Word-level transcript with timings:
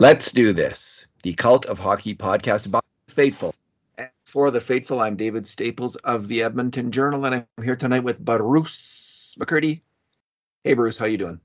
Let's 0.00 0.32
do 0.32 0.54
this. 0.54 1.06
The 1.24 1.34
Cult 1.34 1.66
of 1.66 1.78
Hockey 1.78 2.14
podcast 2.14 2.64
about 2.64 2.86
the 3.06 3.12
faithful. 3.12 3.54
And 3.98 4.08
for 4.24 4.50
the 4.50 4.58
faithful, 4.58 4.98
I'm 4.98 5.16
David 5.16 5.46
Staples 5.46 5.96
of 5.96 6.26
the 6.26 6.42
Edmonton 6.42 6.90
Journal, 6.90 7.26
and 7.26 7.34
I'm 7.34 7.62
here 7.62 7.76
tonight 7.76 8.02
with 8.02 8.18
Bruce 8.18 9.36
McCurdy. 9.38 9.82
Hey, 10.64 10.72
Bruce, 10.72 10.96
how 10.96 11.04
you 11.04 11.18
doing? 11.18 11.40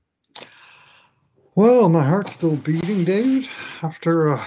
Well, 1.54 1.90
my 1.90 2.02
heart's 2.02 2.32
still 2.32 2.56
beating, 2.56 3.04
David. 3.04 3.46
After 3.82 4.30
uh, 4.30 4.44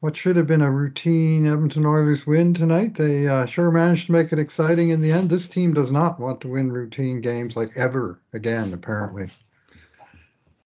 what 0.00 0.14
should 0.14 0.36
have 0.36 0.46
been 0.46 0.60
a 0.60 0.70
routine 0.70 1.46
Edmonton 1.46 1.86
Oilers 1.86 2.26
win 2.26 2.52
tonight, 2.52 2.94
they 2.94 3.26
uh, 3.26 3.46
sure 3.46 3.70
managed 3.70 4.04
to 4.08 4.12
make 4.12 4.34
it 4.34 4.38
exciting 4.38 4.90
in 4.90 5.00
the 5.00 5.12
end. 5.12 5.30
This 5.30 5.48
team 5.48 5.72
does 5.72 5.90
not 5.90 6.20
want 6.20 6.42
to 6.42 6.48
win 6.48 6.70
routine 6.70 7.22
games 7.22 7.56
like 7.56 7.74
ever 7.74 8.20
again, 8.34 8.74
apparently. 8.74 9.30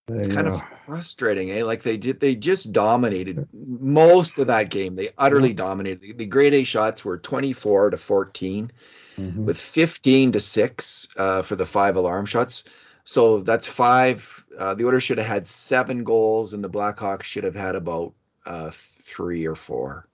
It's 0.09 0.35
kind 0.35 0.49
of 0.49 0.61
frustrating, 0.87 1.53
eh? 1.53 1.65
Like 1.65 1.83
they 1.83 1.97
did, 1.97 2.19
they 2.19 2.35
just 2.35 2.73
dominated 2.73 3.49
most 3.53 4.39
of 4.39 4.49
that 4.49 4.69
game. 4.69 4.97
They 4.97 5.11
utterly 5.17 5.51
yeah. 5.51 5.57
dominated. 5.57 6.19
The 6.19 6.27
grade 6.27 6.55
A 6.55 6.65
shots 6.65 7.05
were 7.05 7.19
24 7.19 7.91
to 7.91 7.97
14, 7.97 8.73
mm-hmm. 9.17 9.45
with 9.45 9.59
15 9.59 10.33
to 10.33 10.41
six 10.41 11.07
uh, 11.17 11.43
for 11.43 11.55
the 11.55 11.67
five 11.67 11.97
alarm 11.97 12.27
shots. 12.27 12.65
So 13.05 13.41
that's 13.41 13.69
five. 13.69 14.45
Uh, 14.59 14.75
the 14.75 14.85
order 14.85 15.01
should 15.01 15.19
have 15.19 15.27
had 15.27 15.47
seven 15.47 16.03
goals, 16.03 16.53
and 16.53 16.65
the 16.65 16.71
Blackhawks 16.71 17.25
should 17.25 17.45
have 17.45 17.57
had 17.57 17.77
about 17.77 18.15
uh, 18.45 18.71
three 18.73 19.47
or 19.47 19.55
four. 19.55 20.09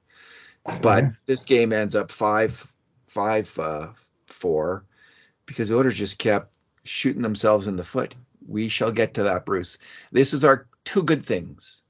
But 0.82 1.04
this 1.24 1.44
game 1.44 1.72
ends 1.72 1.96
up 1.96 2.10
five, 2.10 2.66
five, 3.06 3.58
uh, 3.58 3.88
four, 4.26 4.84
because 5.46 5.68
the 5.70 5.76
Oilers 5.76 5.96
just 5.96 6.18
kept 6.18 6.54
shooting 6.84 7.22
themselves 7.22 7.66
in 7.66 7.76
the 7.76 7.84
foot. 7.84 8.14
We 8.48 8.68
shall 8.68 8.90
get 8.90 9.14
to 9.14 9.24
that, 9.24 9.44
Bruce. 9.44 9.78
This 10.10 10.32
is 10.32 10.44
our 10.44 10.66
two 10.84 11.02
good 11.02 11.24
things, 11.24 11.82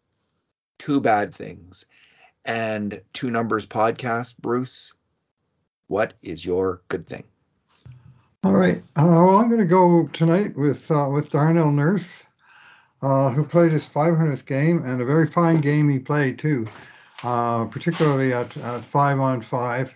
two 0.78 1.00
bad 1.00 1.32
things, 1.32 1.86
and 2.44 3.00
two 3.12 3.30
numbers 3.30 3.66
podcast. 3.66 4.36
Bruce, 4.38 4.92
what 5.86 6.14
is 6.20 6.44
your 6.44 6.82
good 6.88 7.04
thing? 7.04 7.24
All 8.42 8.52
right. 8.52 8.78
Uh, 8.96 9.04
well, 9.04 9.38
I'm 9.38 9.48
going 9.48 9.60
to 9.60 9.66
go 9.66 10.08
tonight 10.12 10.56
with 10.56 10.90
uh, 10.90 11.08
with 11.10 11.30
Darnell 11.30 11.70
Nurse, 11.70 12.24
uh, 13.02 13.30
who 13.30 13.44
played 13.44 13.72
his 13.72 13.88
500th 13.88 14.46
game 14.46 14.82
and 14.84 15.00
a 15.00 15.04
very 15.04 15.26
fine 15.26 15.60
game 15.60 15.88
he 15.88 15.98
played 15.98 16.38
too, 16.38 16.66
uh, 17.22 17.66
particularly 17.66 18.32
at, 18.32 18.56
at 18.56 18.84
five 18.84 19.20
on 19.20 19.42
five. 19.42 19.94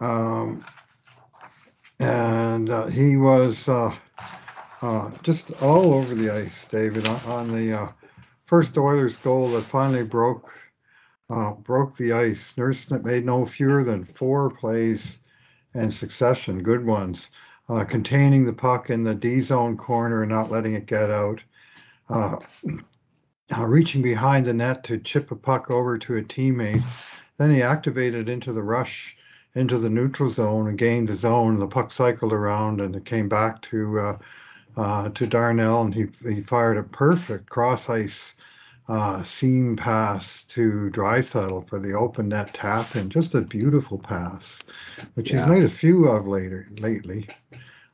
Um, 0.00 0.64
and 2.00 2.70
uh, 2.70 2.86
he 2.86 3.16
was 3.16 3.68
uh, 4.82 5.10
just 5.22 5.50
all 5.62 5.94
over 5.94 6.14
the 6.14 6.30
ice, 6.30 6.66
David, 6.66 7.06
on, 7.08 7.52
the 7.52 7.92
first 8.46 8.76
Oilers 8.78 9.16
goal 9.16 9.50
that 9.52 9.62
finally 9.62 10.04
broke 10.04 10.52
broke 11.58 11.96
the 11.96 12.12
ice. 12.12 12.56
Nurse 12.56 12.90
made 12.90 13.26
no 13.26 13.44
fewer 13.44 13.84
than 13.84 14.04
four 14.04 14.48
plays 14.48 15.18
in 15.74 15.90
succession, 15.90 16.62
good 16.62 16.86
ones 16.86 17.30
uh, 17.68 17.84
containing 17.84 18.44
the 18.44 18.52
puck 18.52 18.90
in 18.90 19.04
the 19.04 19.14
D 19.14 19.40
zone 19.40 19.76
corner 19.76 20.22
and 20.22 20.30
not 20.30 20.50
letting 20.50 20.74
it 20.74 20.86
get 20.86 21.10
out, 21.10 21.40
uh, 22.08 22.36
uh, 23.56 23.66
reaching 23.66 24.02
behind 24.02 24.46
the 24.46 24.52
net 24.52 24.84
to 24.84 24.98
chip 24.98 25.30
a 25.30 25.36
puck 25.36 25.70
over 25.70 25.98
to 25.98 26.16
a 26.16 26.22
teammate. 26.22 26.82
Then 27.36 27.50
he 27.50 27.62
activated 27.62 28.28
into 28.28 28.52
the 28.52 28.62
rush 28.62 29.14
into 29.54 29.78
the 29.78 29.90
neutral 29.90 30.30
zone 30.30 30.68
and 30.68 30.78
gained 30.78 31.08
the 31.08 31.16
zone. 31.16 31.58
The 31.58 31.66
puck 31.66 31.90
cycled 31.90 32.32
around 32.32 32.80
and 32.80 32.94
it 32.94 33.04
came 33.04 33.28
back 33.28 33.60
to 33.62 33.98
uh, 33.98 34.18
uh, 34.78 35.08
to 35.10 35.26
Darnell, 35.26 35.82
and 35.82 35.94
he 35.94 36.06
he 36.22 36.40
fired 36.42 36.78
a 36.78 36.82
perfect 36.84 37.50
cross 37.50 37.90
ice 37.90 38.34
uh, 38.88 39.22
seam 39.24 39.76
pass 39.76 40.44
to 40.44 40.90
Draisaitl 40.90 41.68
for 41.68 41.78
the 41.78 41.92
open 41.92 42.28
net 42.28 42.54
tap 42.54 42.96
in. 42.96 43.10
Just 43.10 43.34
a 43.34 43.42
beautiful 43.42 43.98
pass, 43.98 44.60
which 45.14 45.30
yeah. 45.30 45.40
he's 45.40 45.48
made 45.48 45.64
a 45.64 45.68
few 45.68 46.06
of 46.06 46.26
later 46.26 46.66
lately. 46.78 47.28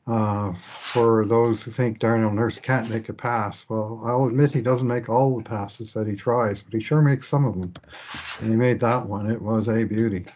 Uh, 0.07 0.53
for 0.53 1.25
those 1.25 1.63
who 1.63 1.71
think 1.71 1.97
Darnell 1.97 2.31
Nurse 2.31 2.59
can't 2.59 2.91
make 2.91 3.09
a 3.09 3.13
pass, 3.13 3.65
well, 3.67 3.99
I'll 4.05 4.27
admit 4.27 4.51
he 4.51 4.61
doesn't 4.61 4.87
make 4.87 5.09
all 5.09 5.35
the 5.35 5.43
passes 5.43 5.93
that 5.93 6.07
he 6.07 6.15
tries, 6.15 6.61
but 6.61 6.75
he 6.75 6.79
sure 6.79 7.01
makes 7.01 7.27
some 7.27 7.43
of 7.43 7.59
them. 7.59 7.73
And 8.39 8.51
he 8.51 8.55
made 8.55 8.79
that 8.81 9.07
one. 9.07 9.31
It 9.31 9.41
was 9.41 9.67
a 9.67 9.83
beauty. 9.83 10.27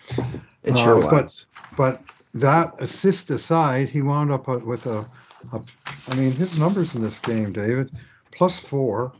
It 0.63 0.75
sure 0.75 1.03
uh, 1.03 1.11
was. 1.11 1.45
But, 1.77 1.77
but 1.77 2.01
that 2.41 2.73
assist 2.79 3.29
aside, 3.29 3.89
he 3.89 4.01
wound 4.01 4.31
up 4.31 4.47
with 4.47 4.87
a, 4.87 5.07
I 5.51 6.15
mean, 6.15 6.31
his 6.31 6.59
numbers 6.59 6.95
in 6.95 7.01
this 7.01 7.19
game, 7.19 7.53
David, 7.53 7.91
plus 8.31 8.59
four, 8.59 9.13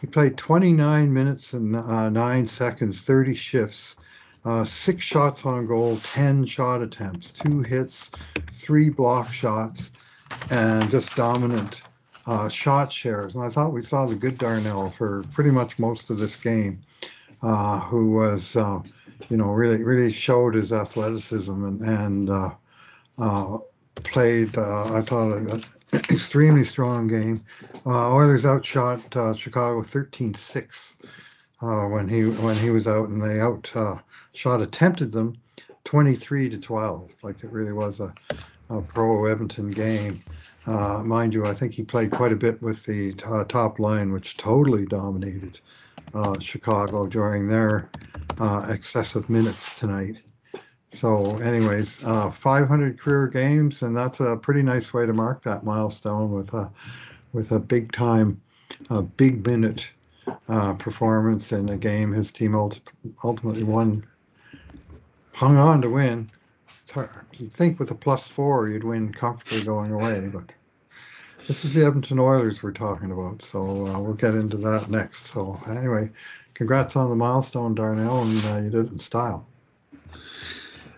he 0.00 0.06
played 0.06 0.36
29 0.36 1.12
minutes 1.12 1.52
and 1.52 1.76
uh, 1.76 2.08
nine 2.08 2.46
seconds, 2.46 3.00
30 3.02 3.34
shifts, 3.34 3.96
uh, 4.44 4.64
six 4.64 5.04
shots 5.04 5.46
on 5.46 5.66
goal, 5.66 5.98
10 6.02 6.46
shot 6.46 6.82
attempts, 6.82 7.30
two 7.30 7.62
hits, 7.62 8.10
three 8.52 8.90
block 8.90 9.32
shots, 9.32 9.90
and 10.50 10.90
just 10.90 11.14
dominant 11.14 11.82
uh, 12.26 12.48
shot 12.48 12.92
shares. 12.92 13.34
And 13.34 13.44
I 13.44 13.48
thought 13.48 13.72
we 13.72 13.82
saw 13.82 14.06
the 14.06 14.16
good 14.16 14.38
Darnell 14.38 14.90
for 14.90 15.22
pretty 15.32 15.50
much 15.50 15.78
most 15.78 16.10
of 16.10 16.18
this 16.18 16.36
game, 16.36 16.82
uh, 17.42 17.80
who 17.80 18.10
was, 18.10 18.56
uh, 18.56 18.80
you 19.28 19.36
know, 19.36 19.52
really, 19.52 19.82
really 19.82 20.12
showed 20.12 20.54
his 20.54 20.72
athleticism 20.72 21.64
and, 21.64 21.80
and 21.80 22.30
uh, 23.96 24.00
uh, 24.00 24.02
played, 24.04 24.58
I 24.58 25.00
thought, 25.00 25.36
an 25.36 25.62
extremely 25.92 26.64
strong 26.64 27.06
game. 27.06 27.44
Uh, 27.86 28.12
Oilers 28.12 28.46
outshot 28.46 29.16
uh, 29.16 29.34
Chicago 29.34 29.82
13-6 29.82 30.94
uh, 31.60 31.88
when 31.88 32.08
he 32.08 32.24
when 32.24 32.56
he 32.56 32.70
was 32.70 32.86
out, 32.86 33.08
and 33.08 33.22
they 33.22 33.40
outshot 33.40 34.60
uh, 34.60 34.62
attempted 34.62 35.12
them 35.12 35.36
23 35.84 36.48
to 36.50 36.58
12. 36.58 37.10
Like 37.22 37.42
it 37.42 37.50
really 37.50 37.72
was 37.72 38.00
a, 38.00 38.14
a 38.70 38.80
pro 38.80 39.26
Edmonton 39.26 39.70
game. 39.70 40.20
Mind 40.66 41.34
you, 41.34 41.46
I 41.46 41.54
think 41.54 41.72
he 41.72 41.82
played 41.82 42.12
quite 42.12 42.32
a 42.32 42.36
bit 42.36 42.62
with 42.62 42.84
the 42.84 43.14
uh, 43.26 43.44
top 43.44 43.78
line, 43.78 44.12
which 44.12 44.36
totally 44.36 44.86
dominated 44.86 45.58
Chicago 46.40 47.06
during 47.06 47.48
their 47.48 47.90
excessive 48.68 49.28
minutes 49.28 49.78
tonight. 49.78 50.16
So, 50.92 51.38
anyways, 51.38 52.04
uh, 52.04 52.30
500 52.30 52.98
career 52.98 53.26
games, 53.26 53.82
and 53.82 53.96
that's 53.96 54.20
a 54.20 54.36
pretty 54.36 54.62
nice 54.62 54.92
way 54.92 55.06
to 55.06 55.12
mark 55.12 55.42
that 55.42 55.64
milestone 55.64 56.32
with 56.32 56.52
a 56.52 56.70
with 57.32 57.50
a 57.52 57.58
big 57.58 57.92
time, 57.92 58.40
a 58.90 59.00
big 59.00 59.46
minute 59.46 59.90
uh, 60.48 60.74
performance 60.74 61.50
in 61.52 61.70
a 61.70 61.78
game. 61.78 62.12
His 62.12 62.30
team 62.30 62.54
ultimately 63.24 63.62
won, 63.62 64.06
hung 65.32 65.56
on 65.56 65.80
to 65.82 65.88
win. 65.88 66.28
You'd 67.32 67.52
think 67.52 67.78
with 67.78 67.90
a 67.90 67.94
plus 67.94 68.28
four 68.28 68.68
you'd 68.68 68.84
win 68.84 69.12
comfortably 69.12 69.64
going 69.64 69.92
away, 69.92 70.28
but 70.30 70.52
this 71.48 71.64
is 71.64 71.72
the 71.72 71.86
Edmonton 71.86 72.18
Oilers 72.18 72.62
we're 72.62 72.70
talking 72.70 73.10
about, 73.10 73.42
so 73.42 73.86
uh, 73.86 74.00
we'll 74.00 74.12
get 74.12 74.34
into 74.34 74.58
that 74.58 74.90
next. 74.90 75.26
So 75.28 75.58
anyway, 75.66 76.10
congrats 76.52 76.96
on 76.96 77.08
the 77.08 77.16
milestone, 77.16 77.74
Darnell, 77.74 78.22
and 78.22 78.44
uh, 78.44 78.56
you 78.58 78.70
did 78.70 78.86
it 78.86 78.92
in 78.92 78.98
style. 78.98 79.46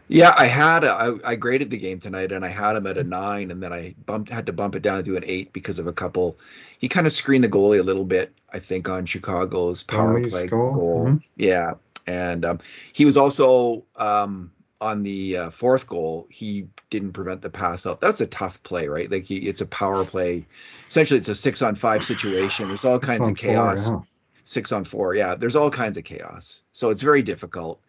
Yeah, 0.09 0.35
I 0.37 0.47
had 0.47 0.85
a, 0.85 0.91
I, 0.91 1.33
I 1.33 1.37
graded 1.37 1.71
the 1.71 1.79
game 1.79 1.99
tonight, 1.99 2.33
and 2.33 2.45
I 2.45 2.49
had 2.49 2.77
him 2.77 2.87
at 2.87 2.99
a 2.99 3.05
nine, 3.05 3.51
and 3.51 3.63
then 3.63 3.73
I 3.73 3.95
bumped 4.05 4.31
had 4.31 4.47
to 4.47 4.53
bump 4.53 4.75
it 4.75 4.83
down 4.83 5.05
to 5.05 5.17
an 5.17 5.25
eight 5.27 5.53
because 5.53 5.79
of 5.79 5.87
a 5.87 5.93
couple. 5.93 6.39
He 6.79 6.89
kind 6.89 7.07
of 7.07 7.13
screened 7.13 7.45
the 7.45 7.49
goalie 7.49 7.81
a 7.81 7.83
little 7.83 8.05
bit, 8.05 8.33
I 8.53 8.59
think, 8.59 8.89
on 8.89 9.07
Chicago's 9.07 9.83
power 9.83 10.19
oh, 10.19 10.29
play 10.29 10.47
goal. 10.47 10.75
goal. 10.75 11.05
Mm-hmm. 11.07 11.17
Yeah, 11.37 11.75
and 12.07 12.45
um, 12.45 12.59
he 12.93 13.07
was 13.07 13.17
also 13.17 13.85
um, 13.97 14.53
on 14.81 15.03
the 15.05 15.39
uh, 15.39 15.51
fourth 15.51 15.87
goal. 15.87 16.27
He 16.31 16.69
didn't 16.91 17.13
prevent 17.13 17.41
the 17.41 17.51
pass 17.51 17.87
out. 17.87 18.01
That's 18.01 18.21
a 18.21 18.27
tough 18.27 18.63
play, 18.63 18.89
right? 18.89 19.11
Like 19.11 19.25
he, 19.25 19.37
it's 19.37 19.63
a 19.63 19.67
power 19.67 20.05
play. 20.05 20.47
Essentially, 20.87 21.19
it's 21.19 21.29
a 21.29 21.35
six 21.35 21.63
on 21.63 21.77
five 21.77 22.05
situation. 22.05 22.69
There's 22.69 22.85
all 22.85 22.99
kinds 22.99 23.27
of 23.27 23.37
chaos. 23.37 23.89
Four, 23.89 23.97
yeah. 23.97 24.05
Six 24.47 24.73
on 24.73 24.85
four, 24.85 25.15
yeah. 25.15 25.37
There's 25.37 25.57
all 25.57 25.71
kinds 25.71 25.97
of 25.97 26.05
chaos, 26.05 26.63
so 26.73 26.91
it's 26.91 27.01
very 27.01 27.23
difficult. 27.23 27.81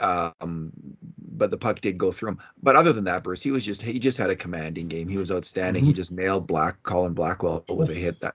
Um, 0.00 0.72
but 1.18 1.50
the 1.50 1.58
puck 1.58 1.80
did 1.80 1.98
go 1.98 2.12
through 2.12 2.30
him. 2.30 2.38
But 2.62 2.76
other 2.76 2.92
than 2.92 3.04
that, 3.04 3.22
Bruce, 3.22 3.42
he 3.42 3.50
was 3.50 3.64
just 3.64 3.82
he 3.82 3.98
just 3.98 4.18
had 4.18 4.30
a 4.30 4.36
commanding 4.36 4.88
game. 4.88 5.08
He 5.08 5.18
was 5.18 5.30
outstanding. 5.30 5.82
Mm-hmm. 5.82 5.88
He 5.88 5.94
just 5.94 6.12
nailed 6.12 6.46
Black 6.46 6.82
Colin 6.82 7.14
Blackwell 7.14 7.64
with 7.68 7.90
a 7.90 7.94
hit 7.94 8.20
that 8.20 8.34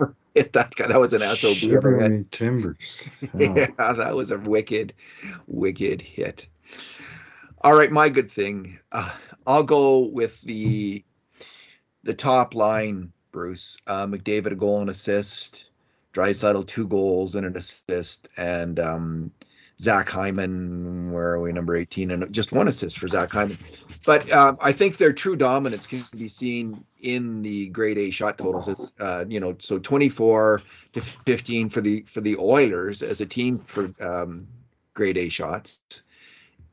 hit 0.34 0.52
that 0.54 0.74
guy. 0.74 0.88
That 0.88 1.00
was 1.00 1.12
an 1.12 1.20
SOB. 1.20 1.54
Shivering 1.54 2.26
timbers. 2.30 3.08
Oh. 3.34 3.38
yeah, 3.38 3.66
that 3.76 4.14
was 4.14 4.30
a 4.30 4.38
wicked, 4.38 4.94
wicked 5.46 6.02
hit. 6.02 6.46
All 7.62 7.76
right, 7.76 7.90
my 7.90 8.08
good 8.08 8.30
thing. 8.30 8.78
Uh, 8.90 9.10
I'll 9.46 9.62
go 9.62 10.00
with 10.00 10.40
the 10.40 11.04
the 12.02 12.14
top 12.14 12.54
line, 12.54 13.12
Bruce. 13.32 13.76
Uh, 13.86 14.06
McDavid 14.06 14.52
a 14.52 14.56
goal 14.56 14.80
and 14.80 14.90
assist. 14.90 15.70
Draisaitl 16.12 16.66
two 16.66 16.88
goals 16.88 17.34
and 17.36 17.46
an 17.46 17.56
assist, 17.56 18.28
and 18.36 18.80
um, 18.80 19.32
Zach 19.80 20.10
Hyman, 20.10 21.10
where 21.10 21.30
are 21.30 21.40
we, 21.40 21.52
number 21.52 21.74
18, 21.74 22.10
and 22.10 22.32
just 22.32 22.52
one 22.52 22.68
assist 22.68 22.98
for 22.98 23.08
Zach 23.08 23.30
Hyman. 23.30 23.58
But 24.04 24.30
um, 24.30 24.58
I 24.60 24.72
think 24.72 24.98
their 24.98 25.12
true 25.12 25.36
dominance 25.36 25.86
can 25.86 26.04
be 26.14 26.28
seen 26.28 26.84
in 27.00 27.42
the 27.42 27.68
grade 27.68 27.96
A 27.96 28.10
shot 28.10 28.36
totals. 28.36 28.68
It's, 28.68 28.92
uh, 29.00 29.24
you 29.28 29.40
know, 29.40 29.56
so 29.58 29.78
24 29.78 30.62
to 30.92 31.00
15 31.00 31.68
for 31.70 31.80
the 31.80 32.02
for 32.02 32.20
the 32.20 32.36
Oilers 32.36 33.02
as 33.02 33.20
a 33.20 33.26
team 33.26 33.58
for 33.58 33.92
um, 34.00 34.48
grade 34.92 35.16
A 35.16 35.28
shots. 35.30 35.80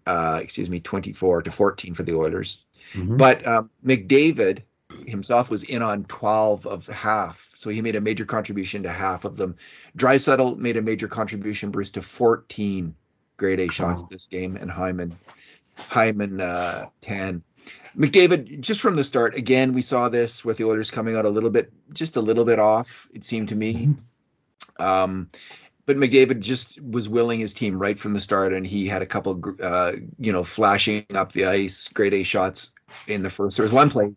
Uh, 0.06 0.40
excuse 0.42 0.70
me, 0.70 0.80
24 0.80 1.44
to 1.44 1.52
14 1.52 1.94
for 1.94 2.04
the 2.04 2.16
Oilers. 2.16 2.64
Mm-hmm. 2.94 3.18
But 3.18 3.46
um, 3.46 3.70
McDavid 3.86 4.64
himself 5.06 5.50
was 5.50 5.64
in 5.64 5.82
on 5.82 6.06
12 6.06 6.66
of 6.66 6.88
half. 6.88 7.47
So 7.58 7.72
he 7.72 7.82
made 7.82 7.96
a 7.96 8.02
major 8.02 8.26
contribution 8.26 8.84
to 8.84 8.90
half 8.90 9.26
of 9.26 9.36
them. 9.36 9.56
Draisaitl 9.98 10.58
made 10.58 10.78
a 10.78 10.84
major 10.84 11.08
contribution, 11.08 11.72
Bruce, 11.72 11.90
to 11.92 12.04
14 12.04 12.94
grade 13.36 13.60
A 13.60 13.68
shots 13.68 14.04
oh. 14.06 14.08
this 14.12 14.28
game, 14.28 14.58
and 14.58 14.70
Hyman, 14.70 15.18
Hyman 15.76 16.40
uh, 16.40 16.86
10. 17.02 17.42
McDavid, 17.98 18.60
just 18.60 18.80
from 18.80 18.96
the 18.96 19.04
start, 19.04 19.34
again, 19.34 19.74
we 19.74 19.82
saw 19.82 20.08
this 20.08 20.46
with 20.46 20.58
the 20.58 20.66
Oilers 20.66 20.92
coming 20.92 21.16
out 21.16 21.26
a 21.26 21.30
little 21.30 21.50
bit, 21.50 21.74
just 21.92 22.16
a 22.16 22.22
little 22.22 22.46
bit 22.46 22.60
off, 22.60 23.08
it 23.12 23.26
seemed 23.26 23.50
to 23.50 23.56
me. 23.56 23.88
Mm-hmm. 23.88 24.84
Um, 24.84 25.30
but 25.88 25.96
McDavid 25.96 26.42
just 26.42 26.80
was 26.80 27.10
willing 27.10 27.40
his 27.40 27.56
team 27.56 27.80
right 27.80 27.98
from 27.98 28.14
the 28.14 28.22
start, 28.22 28.54
and 28.54 28.68
he 28.68 28.88
had 28.88 29.02
a 29.02 29.08
couple, 29.08 29.42
uh, 29.64 29.94
you 30.20 30.32
know, 30.32 30.44
flashing 30.44 31.08
up 31.16 31.32
the 31.32 31.46
ice, 31.46 31.88
grade 31.88 32.14
A 32.14 32.22
shots 32.22 32.72
in 33.08 33.24
the 33.24 33.32
first. 33.32 33.58
There 33.58 33.64
was 33.64 33.74
one 33.74 33.90
play 33.90 34.14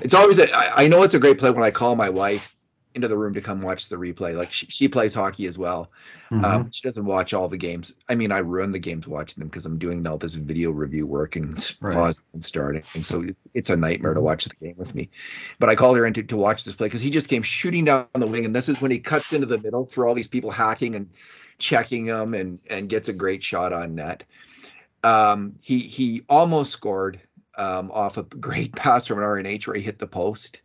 it's 0.00 0.14
always 0.14 0.38
a, 0.38 0.54
I, 0.54 0.88
know 0.88 1.02
it's 1.02 1.14
a 1.14 1.18
great 1.20 1.38
play 1.38 1.50
when 1.50 1.64
I 1.64 1.70
call 1.70 1.94
my 1.96 2.10
wife 2.10 2.56
into 2.94 3.08
the 3.08 3.16
room 3.16 3.34
to 3.34 3.40
come 3.40 3.60
watch 3.60 3.88
the 3.88 3.96
replay. 3.96 4.36
Like 4.36 4.52
she, 4.52 4.66
she 4.66 4.88
plays 4.88 5.14
hockey 5.14 5.46
as 5.46 5.56
well. 5.56 5.90
Mm-hmm. 6.30 6.44
Um, 6.44 6.70
she 6.70 6.86
doesn't 6.86 7.04
watch 7.04 7.32
all 7.32 7.48
the 7.48 7.56
games. 7.56 7.92
I 8.08 8.14
mean, 8.14 8.32
I 8.32 8.38
ruin 8.38 8.72
the 8.72 8.78
games 8.78 9.06
watching 9.06 9.40
them 9.40 9.48
because 9.48 9.66
I'm 9.66 9.78
doing 9.78 10.06
all 10.06 10.18
this 10.18 10.34
video 10.34 10.70
review 10.70 11.06
work 11.06 11.36
and 11.36 11.76
right. 11.80 12.14
and 12.32 12.44
starting. 12.44 12.82
So 13.02 13.24
it's 13.54 13.70
a 13.70 13.76
nightmare 13.76 14.14
to 14.14 14.20
watch 14.20 14.44
the 14.44 14.56
game 14.56 14.76
with 14.76 14.94
me. 14.94 15.10
But 15.58 15.68
I 15.68 15.74
called 15.74 15.96
her 15.96 16.06
in 16.06 16.14
to, 16.14 16.22
to 16.24 16.36
watch 16.36 16.64
this 16.64 16.74
play 16.74 16.86
because 16.86 17.02
he 17.02 17.10
just 17.10 17.28
came 17.28 17.42
shooting 17.42 17.84
down 17.84 18.08
the 18.12 18.26
wing, 18.26 18.44
and 18.44 18.54
this 18.54 18.68
is 18.68 18.80
when 18.80 18.90
he 18.90 18.98
cuts 18.98 19.32
into 19.32 19.46
the 19.46 19.58
middle 19.58 19.86
for 19.86 20.06
all 20.06 20.14
these 20.14 20.28
people 20.28 20.50
hacking 20.50 20.94
and 20.94 21.10
checking 21.58 22.06
him, 22.06 22.34
and 22.34 22.60
and 22.68 22.88
gets 22.88 23.08
a 23.08 23.12
great 23.12 23.42
shot 23.42 23.72
on 23.72 23.94
net. 23.94 24.24
Um, 25.04 25.56
he 25.62 25.80
he 25.80 26.22
almost 26.28 26.72
scored 26.72 27.20
um, 27.56 27.90
off 27.90 28.16
a 28.16 28.22
great 28.22 28.72
pass 28.76 29.06
from 29.06 29.18
an 29.18 29.24
RNH 29.24 29.66
where 29.66 29.76
he 29.76 29.82
hit 29.82 29.98
the 29.98 30.06
post. 30.06 30.60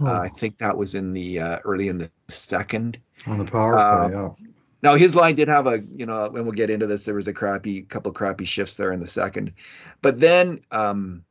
Uh, 0.00 0.20
I 0.20 0.28
think 0.28 0.58
that 0.58 0.76
was 0.76 0.94
in 0.94 1.12
the 1.12 1.38
uh, 1.38 1.58
early 1.64 1.88
in 1.88 1.98
the 1.98 2.10
second. 2.28 2.98
On 3.26 3.38
the 3.38 3.44
power 3.44 3.74
play, 3.74 3.82
um, 3.82 4.12
yeah. 4.12 4.48
Now 4.82 4.96
his 4.96 5.14
line 5.14 5.36
did 5.36 5.46
have 5.46 5.68
a, 5.68 5.78
you 5.78 6.06
know, 6.06 6.28
when 6.28 6.44
we'll 6.44 6.54
get 6.54 6.70
into 6.70 6.88
this, 6.88 7.04
there 7.04 7.14
was 7.14 7.28
a 7.28 7.32
crappy 7.32 7.82
couple 7.82 8.10
crappy 8.12 8.44
shifts 8.44 8.76
there 8.76 8.90
in 8.90 8.98
the 8.98 9.06
second, 9.06 9.52
but 10.00 10.18
then 10.18 10.62
um, 10.72 11.24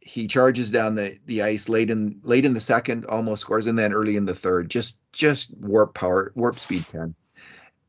he 0.00 0.26
charges 0.26 0.70
down 0.70 0.96
the 0.96 1.18
the 1.24 1.42
ice 1.42 1.70
late 1.70 1.88
in 1.88 2.20
late 2.24 2.44
in 2.44 2.52
the 2.52 2.60
second, 2.60 3.06
almost 3.06 3.40
scores, 3.40 3.66
and 3.66 3.78
then 3.78 3.94
early 3.94 4.16
in 4.16 4.26
the 4.26 4.34
third, 4.34 4.70
just 4.70 4.98
just 5.12 5.56
warp 5.56 5.94
power, 5.94 6.32
warp 6.34 6.58
speed 6.58 6.84
ten 6.92 7.14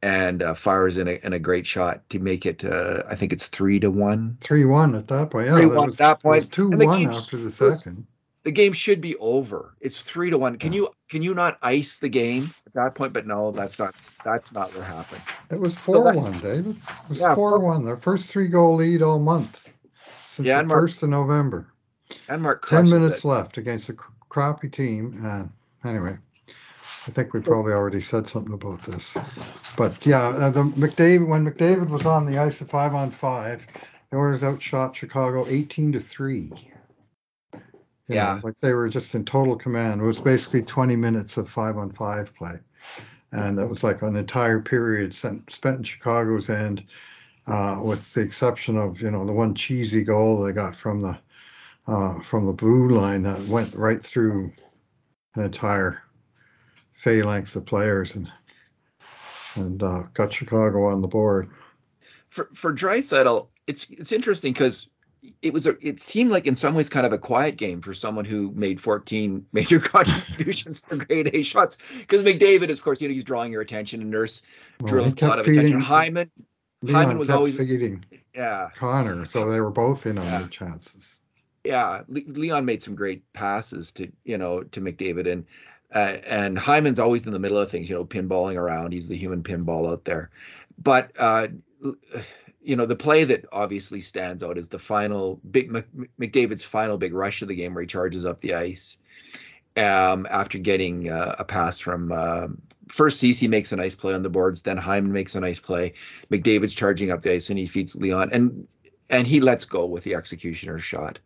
and 0.01 0.41
uh, 0.41 0.53
fires 0.53 0.97
in 0.97 1.07
a, 1.07 1.19
in 1.23 1.33
a 1.33 1.39
great 1.39 1.67
shot 1.67 2.09
to 2.09 2.19
make 2.19 2.45
it. 2.45 2.63
Uh, 2.63 3.03
I 3.09 3.15
think 3.15 3.33
it's 3.33 3.47
three 3.47 3.79
to 3.81 3.91
one. 3.91 4.37
Three 4.39 4.65
one 4.65 4.95
at 4.95 5.07
that 5.09 5.31
point. 5.31 5.47
Yeah, 5.47 5.55
three 5.55 5.65
one 5.65 5.89
at 5.89 5.97
that 5.97 6.21
point. 6.21 6.51
Two 6.51 6.69
one 6.69 7.07
after 7.07 7.37
the 7.37 7.51
second. 7.51 8.07
The 8.43 8.51
game 8.51 8.71
should 8.71 9.01
be 9.01 9.17
over. 9.17 9.75
It's 9.81 10.01
three 10.01 10.29
to 10.29 10.37
one. 10.37 10.57
Can 10.57 10.71
yeah. 10.71 10.79
you 10.79 10.89
can 11.09 11.21
you 11.21 11.33
not 11.33 11.57
ice 11.61 11.99
the 11.99 12.07
game 12.09 12.53
at 12.65 12.73
that 12.73 12.95
point? 12.95 13.11
But 13.11 13.27
no, 13.27 13.51
that's 13.51 13.77
not 13.77 13.95
that's 14.23 14.53
not 14.53 14.73
what 14.73 14.85
happened. 14.85 15.21
It 15.51 15.59
was 15.59 15.77
four 15.77 15.95
so 15.95 16.03
that, 16.05 16.15
one, 16.15 16.39
David. 16.39 16.77
It 16.77 17.09
was 17.09 17.19
yeah, 17.19 17.35
four 17.35 17.59
one. 17.59 17.83
Their 17.83 17.97
first 17.97 18.31
three 18.31 18.47
goal 18.47 18.75
lead 18.75 19.01
all 19.01 19.19
month 19.19 19.69
since 20.29 20.47
yeah, 20.47 20.61
the 20.61 20.67
Mark, 20.67 20.83
first 20.83 21.03
of 21.03 21.09
November. 21.09 21.67
And 22.29 22.41
Mark 22.41 22.67
ten 22.67 22.89
minutes 22.89 23.19
it. 23.19 23.25
left 23.25 23.57
against 23.57 23.89
a 23.89 23.95
crappy 24.29 24.69
team. 24.69 25.19
And 25.21 25.49
anyway. 25.83 26.17
I 27.07 27.11
think 27.11 27.33
we 27.33 27.39
probably 27.39 27.73
already 27.73 28.01
said 28.01 28.27
something 28.27 28.53
about 28.53 28.83
this, 28.83 29.17
but 29.77 30.05
yeah, 30.05 30.27
uh, 30.29 30.49
the 30.49 30.63
McDavid 30.63 31.27
when 31.27 31.45
McDavid 31.45 31.89
was 31.89 32.05
on 32.05 32.25
the 32.25 32.37
ice 32.37 32.61
at 32.61 32.69
five 32.69 32.93
on 32.93 33.09
five, 33.09 33.65
the 34.11 34.17
Oilers 34.17 34.43
outshot 34.43 34.95
Chicago 34.95 35.45
eighteen 35.47 35.91
to 35.93 35.99
three. 35.99 36.51
You 37.53 38.15
yeah, 38.15 38.35
know, 38.35 38.41
like 38.43 38.59
they 38.59 38.73
were 38.73 38.89
just 38.89 39.15
in 39.15 39.25
total 39.25 39.55
command. 39.55 40.01
It 40.01 40.05
was 40.05 40.19
basically 40.19 40.61
twenty 40.61 40.95
minutes 40.95 41.37
of 41.37 41.49
five 41.49 41.77
on 41.77 41.91
five 41.91 42.35
play, 42.35 42.59
and 43.31 43.59
it 43.59 43.69
was 43.69 43.83
like 43.83 44.01
an 44.01 44.15
entire 44.15 44.59
period 44.59 45.13
spent, 45.13 45.51
spent 45.51 45.77
in 45.77 45.83
Chicago's 45.83 46.49
end, 46.49 46.83
uh, 47.47 47.79
with 47.83 48.13
the 48.13 48.21
exception 48.21 48.77
of 48.77 49.01
you 49.01 49.09
know 49.09 49.25
the 49.25 49.33
one 49.33 49.55
cheesy 49.55 50.03
goal 50.03 50.41
they 50.41 50.51
got 50.51 50.75
from 50.75 51.01
the 51.01 51.17
uh, 51.87 52.19
from 52.21 52.45
the 52.45 52.53
blue 52.53 52.89
line 52.89 53.23
that 53.23 53.39
went 53.47 53.73
right 53.73 54.03
through 54.03 54.51
an 55.35 55.43
entire 55.43 56.03
phalanx 56.99 57.55
of 57.55 57.65
players 57.65 58.15
and 58.15 58.31
and 59.55 59.81
uh, 59.81 60.03
got 60.13 60.33
Chicago 60.33 60.85
on 60.87 61.01
the 61.01 61.07
board. 61.07 61.49
For 62.27 62.49
for 62.53 62.73
Draisaitl, 62.73 63.47
it's 63.65 63.89
it's 63.89 64.11
interesting 64.11 64.53
because 64.53 64.87
it 65.41 65.53
was 65.53 65.67
a, 65.67 65.75
it 65.85 65.99
seemed 65.99 66.31
like 66.31 66.45
in 66.45 66.55
some 66.55 66.75
ways 66.75 66.89
kind 66.89 67.05
of 67.05 67.11
a 67.11 67.17
quiet 67.17 67.57
game 67.57 67.81
for 67.81 67.93
someone 67.93 68.25
who 68.25 68.51
made 68.51 68.79
14 68.79 69.47
major 69.53 69.79
contributions 69.79 70.81
to 70.83 70.97
grade 70.97 71.31
A 71.33 71.43
shots. 71.43 71.77
Because 71.97 72.23
McDavid, 72.23 72.69
of 72.69 72.81
course, 72.81 73.01
you 73.01 73.07
know, 73.07 73.13
he's 73.13 73.23
drawing 73.23 73.51
your 73.51 73.61
attention, 73.61 74.01
and 74.01 74.11
Nurse 74.11 74.41
well, 74.79 74.87
drew 74.87 75.01
a 75.01 75.25
lot 75.25 75.39
of 75.39 75.47
attention. 75.47 75.81
Hyman, 75.81 76.29
Leon 76.81 77.01
Hyman 77.01 77.17
was 77.17 77.29
always 77.29 77.55
feeding 77.55 78.05
yeah 78.35 78.69
Connor, 78.75 79.25
so 79.25 79.49
they 79.49 79.61
were 79.61 79.71
both 79.71 80.05
in 80.05 80.17
on 80.17 80.25
yeah. 80.25 80.39
their 80.39 80.47
chances. 80.47 81.15
Yeah, 81.63 82.03
Leon 82.07 82.63
made 82.65 82.81
some 82.81 82.95
great 82.95 83.33
passes 83.33 83.91
to 83.93 84.11
you 84.23 84.37
know 84.37 84.63
to 84.63 84.81
McDavid, 84.81 85.29
and 85.29 85.45
uh, 85.93 86.17
and 86.27 86.57
Hyman's 86.57 86.99
always 86.99 87.25
in 87.25 87.33
the 87.33 87.39
middle 87.39 87.57
of 87.57 87.69
things, 87.69 87.89
you 87.89 87.95
know, 87.95 88.05
pinballing 88.05 88.55
around. 88.55 88.93
He's 88.93 89.07
the 89.07 89.17
human 89.17 89.43
pinball 89.43 89.91
out 89.91 90.05
there. 90.05 90.29
But 90.77 91.11
uh, 91.17 91.47
you 92.61 92.75
know, 92.75 92.85
the 92.85 92.95
play 92.95 93.23
that 93.23 93.45
obviously 93.51 94.01
stands 94.01 94.43
out 94.43 94.57
is 94.57 94.67
the 94.67 94.79
final 94.79 95.39
big 95.49 95.71
McDavid's 96.19 96.63
final 96.63 96.97
big 96.97 97.13
rush 97.13 97.41
of 97.41 97.47
the 97.47 97.55
game 97.55 97.73
where 97.73 97.81
he 97.81 97.87
charges 97.87 98.25
up 98.25 98.41
the 98.41 98.55
ice 98.55 98.97
um, 99.77 100.27
after 100.29 100.57
getting 100.57 101.09
uh, 101.09 101.35
a 101.39 101.45
pass 101.45 101.79
from 101.79 102.11
uh, 102.11 102.47
first 102.87 103.19
Ceci 103.19 103.47
makes 103.47 103.71
a 103.71 103.75
nice 103.75 103.95
play 103.95 104.13
on 104.13 104.23
the 104.23 104.29
boards, 104.29 104.61
then 104.63 104.77
Hyman 104.77 105.13
makes 105.13 105.35
a 105.35 105.39
nice 105.39 105.59
play. 105.59 105.93
McDavid's 106.29 106.73
charging 106.73 107.11
up 107.11 107.21
the 107.21 107.33
ice 107.33 107.49
and 107.49 107.57
he 107.57 107.65
feeds 107.65 107.95
Leon 107.95 108.29
and 108.31 108.67
and 109.09 109.25
he 109.25 109.41
lets 109.41 109.65
go 109.65 109.85
with 109.85 110.03
the 110.03 110.15
executioner's 110.15 110.83
shot 110.83 111.19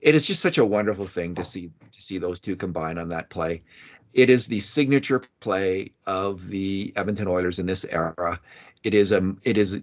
it 0.00 0.14
is 0.14 0.26
just 0.26 0.42
such 0.42 0.58
a 0.58 0.64
wonderful 0.64 1.06
thing 1.06 1.34
to 1.36 1.44
see 1.44 1.70
to 1.92 2.02
see 2.02 2.18
those 2.18 2.40
two 2.40 2.56
combine 2.56 2.98
on 2.98 3.10
that 3.10 3.30
play. 3.30 3.62
It 4.14 4.30
is 4.30 4.46
the 4.46 4.60
signature 4.60 5.22
play 5.40 5.92
of 6.06 6.48
the 6.48 6.92
Edmonton 6.96 7.28
Oilers 7.28 7.58
in 7.58 7.66
this 7.66 7.84
era. 7.84 8.40
It 8.82 8.94
is 8.94 9.12
a 9.12 9.36
it 9.42 9.58
is 9.58 9.82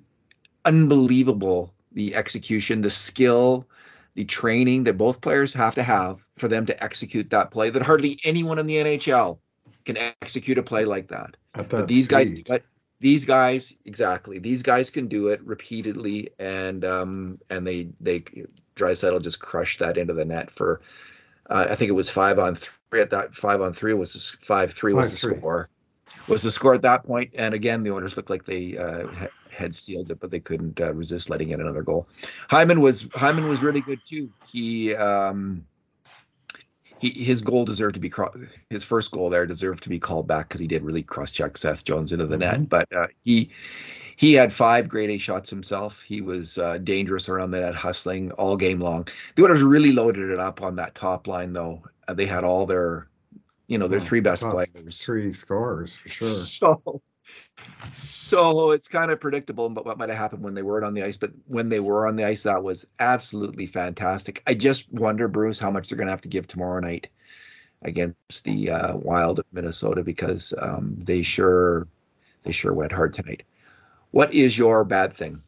unbelievable 0.63 1.73
the 1.91 2.15
execution, 2.15 2.81
the 2.81 2.89
skill, 2.89 3.67
the 4.15 4.25
training 4.25 4.85
that 4.85 4.97
both 4.97 5.21
players 5.21 5.53
have 5.53 5.75
to 5.75 5.83
have 5.83 6.23
for 6.35 6.47
them 6.47 6.65
to 6.65 6.83
execute 6.83 7.29
that 7.29 7.51
play 7.51 7.69
that 7.69 7.81
hardly 7.81 8.19
anyone 8.23 8.59
in 8.59 8.67
the 8.67 8.77
NHL 8.77 9.39
can 9.85 9.97
execute 9.97 10.57
a 10.57 10.63
play 10.63 10.85
like 10.85 11.09
that. 11.09 11.37
But 11.53 11.87
these 11.87 12.07
guys 12.07 12.33
but 12.47 12.63
these 12.99 13.25
guys 13.25 13.75
exactly 13.85 14.39
these 14.39 14.63
guys 14.63 14.89
can 14.89 15.07
do 15.07 15.27
it 15.27 15.41
repeatedly 15.43 16.29
and 16.39 16.85
um 16.85 17.39
and 17.49 17.65
they 17.67 17.89
they 17.99 18.23
Draisaitl 18.75 19.21
just 19.21 19.39
crushed 19.39 19.79
that 19.79 19.97
into 19.97 20.13
the 20.13 20.25
net 20.25 20.51
for 20.51 20.81
uh, 21.47 21.67
I 21.69 21.75
think 21.75 21.89
it 21.89 21.93
was 21.93 22.09
five 22.09 22.39
on 22.39 22.55
three 22.55 23.01
at 23.01 23.11
that 23.11 23.33
five 23.33 23.61
on 23.61 23.73
three 23.73 23.93
was 23.93 24.31
five 24.41 24.73
three 24.73 24.93
was 24.93 25.05
five, 25.05 25.11
the 25.11 25.17
three. 25.17 25.37
score 25.37 25.69
was 26.27 26.41
the 26.41 26.51
score 26.51 26.73
at 26.73 26.83
that 26.83 27.03
point 27.03 27.31
and 27.35 27.53
again 27.53 27.83
the 27.83 27.91
owners 27.91 28.15
looked 28.17 28.29
like 28.29 28.45
they 28.45 28.77
uh, 28.77 29.07
had 29.49 29.75
sealed 29.75 30.11
it 30.11 30.19
but 30.19 30.31
they 30.31 30.39
couldn't 30.39 30.79
uh, 30.79 30.93
resist 30.93 31.29
letting 31.29 31.49
in 31.49 31.61
another 31.61 31.83
goal. 31.83 32.07
Hyman 32.49 32.81
was 32.81 33.07
Hyman 33.13 33.47
was 33.47 33.63
really 33.63 33.81
good 33.81 33.99
too. 34.05 34.31
He 34.51 34.95
um 34.95 35.65
he, 36.99 37.11
his 37.11 37.41
goal 37.41 37.65
deserved 37.65 37.95
to 37.95 38.01
be 38.01 38.11
his 38.69 38.83
first 38.83 39.11
goal 39.11 39.29
there 39.29 39.45
deserved 39.45 39.83
to 39.83 39.89
be 39.89 39.99
called 39.99 40.27
back 40.27 40.47
because 40.47 40.61
he 40.61 40.67
did 40.67 40.83
really 40.83 41.03
cross 41.03 41.31
check 41.31 41.57
Seth 41.57 41.83
Jones 41.83 42.11
into 42.11 42.25
the 42.25 42.37
mm-hmm. 42.37 42.61
net. 42.61 42.69
But 42.69 42.93
uh, 42.95 43.07
he 43.23 43.51
he 44.15 44.33
had 44.33 44.53
five 44.53 44.87
grade 44.87 45.09
A 45.09 45.17
shots 45.17 45.49
himself. 45.49 46.01
He 46.01 46.21
was 46.21 46.57
uh, 46.57 46.77
dangerous 46.77 47.27
around 47.29 47.51
the 47.51 47.59
net, 47.59 47.75
hustling 47.75 48.31
all 48.31 48.55
game 48.55 48.79
long. 48.79 49.07
The 49.35 49.43
Oilers 49.43 49.63
really 49.63 49.91
loaded 49.91 50.29
it 50.29 50.39
up 50.39 50.61
on 50.61 50.75
that 50.75 50.95
top 50.95 51.27
line, 51.27 51.53
though. 51.53 51.83
Uh, 52.07 52.13
they 52.13 52.25
had 52.25 52.43
all 52.43 52.65
their, 52.65 53.07
you 53.67 53.77
know, 53.77 53.87
their 53.87 53.99
oh, 53.99 54.03
three 54.03 54.21
best 54.21 54.43
players. 54.43 55.01
Three 55.01 55.33
scores, 55.33 55.95
for 55.95 56.09
sure. 56.09 56.27
So, 56.85 57.01
so 57.91 58.71
it's 58.71 58.87
kind 58.87 59.11
of 59.11 59.19
predictable 59.19 59.69
but 59.69 59.85
what 59.85 59.97
might 59.97 60.09
have 60.09 60.17
happened 60.17 60.43
when 60.43 60.53
they 60.53 60.61
weren't 60.61 60.85
on 60.85 60.93
the 60.93 61.03
ice. 61.03 61.17
But 61.17 61.31
when 61.47 61.69
they 61.69 61.79
were 61.79 62.07
on 62.07 62.15
the 62.15 62.25
ice, 62.25 62.43
that 62.43 62.63
was 62.63 62.87
absolutely 62.99 63.67
fantastic. 63.67 64.43
I 64.45 64.53
just 64.53 64.91
wonder, 64.91 65.27
Bruce, 65.27 65.59
how 65.59 65.71
much 65.71 65.89
they're 65.89 65.97
going 65.97 66.07
to 66.07 66.13
have 66.13 66.21
to 66.21 66.29
give 66.29 66.47
tomorrow 66.47 66.79
night 66.79 67.07
against 67.81 68.43
the 68.43 68.71
uh, 68.71 68.97
Wild 68.97 69.39
of 69.39 69.45
Minnesota 69.51 70.03
because 70.03 70.53
um, 70.57 70.95
they 70.97 71.21
sure 71.21 71.87
they 72.43 72.51
sure 72.51 72.73
went 72.73 72.91
hard 72.91 73.13
tonight. 73.13 73.43
What 74.11 74.33
is 74.33 74.57
your 74.57 74.83
bad 74.83 75.13
thing? 75.13 75.41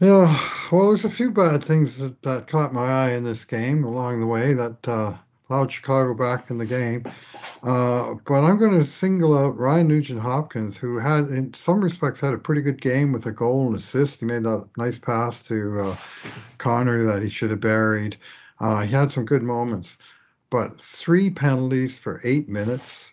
Yeah, 0.00 0.38
well, 0.72 0.88
there's 0.88 1.04
a 1.04 1.10
few 1.10 1.30
bad 1.30 1.64
things 1.64 1.98
that, 1.98 2.20
that 2.22 2.46
caught 2.48 2.74
my 2.74 2.86
eye 2.86 3.12
in 3.12 3.24
this 3.24 3.44
game 3.44 3.84
along 3.84 4.20
the 4.20 4.26
way 4.26 4.52
that 4.54 4.88
uh, 4.88 5.14
allowed 5.54 5.72
Chicago 5.72 6.14
back 6.14 6.50
in 6.50 6.58
the 6.58 6.66
game. 6.66 7.04
Uh, 7.62 8.14
but 8.26 8.44
I'm 8.44 8.58
going 8.58 8.78
to 8.78 8.86
single 8.86 9.38
out 9.38 9.56
Ryan 9.56 9.88
Nugent 9.88 10.20
Hopkins, 10.20 10.76
who 10.76 10.98
had, 10.98 11.28
in 11.28 11.54
some 11.54 11.82
respects, 11.82 12.20
had 12.20 12.34
a 12.34 12.38
pretty 12.38 12.60
good 12.60 12.80
game 12.80 13.12
with 13.12 13.26
a 13.26 13.32
goal 13.32 13.68
and 13.68 13.76
assist. 13.76 14.20
He 14.20 14.26
made 14.26 14.42
that 14.42 14.68
nice 14.76 14.98
pass 14.98 15.42
to 15.44 15.80
uh, 15.80 15.96
Connor 16.58 17.04
that 17.04 17.22
he 17.22 17.30
should 17.30 17.50
have 17.50 17.60
buried. 17.60 18.16
Uh, 18.60 18.82
he 18.82 18.92
had 18.92 19.12
some 19.12 19.24
good 19.24 19.42
moments, 19.42 19.96
but 20.50 20.80
three 20.80 21.30
penalties 21.30 21.96
for 21.96 22.20
eight 22.24 22.48
minutes, 22.48 23.12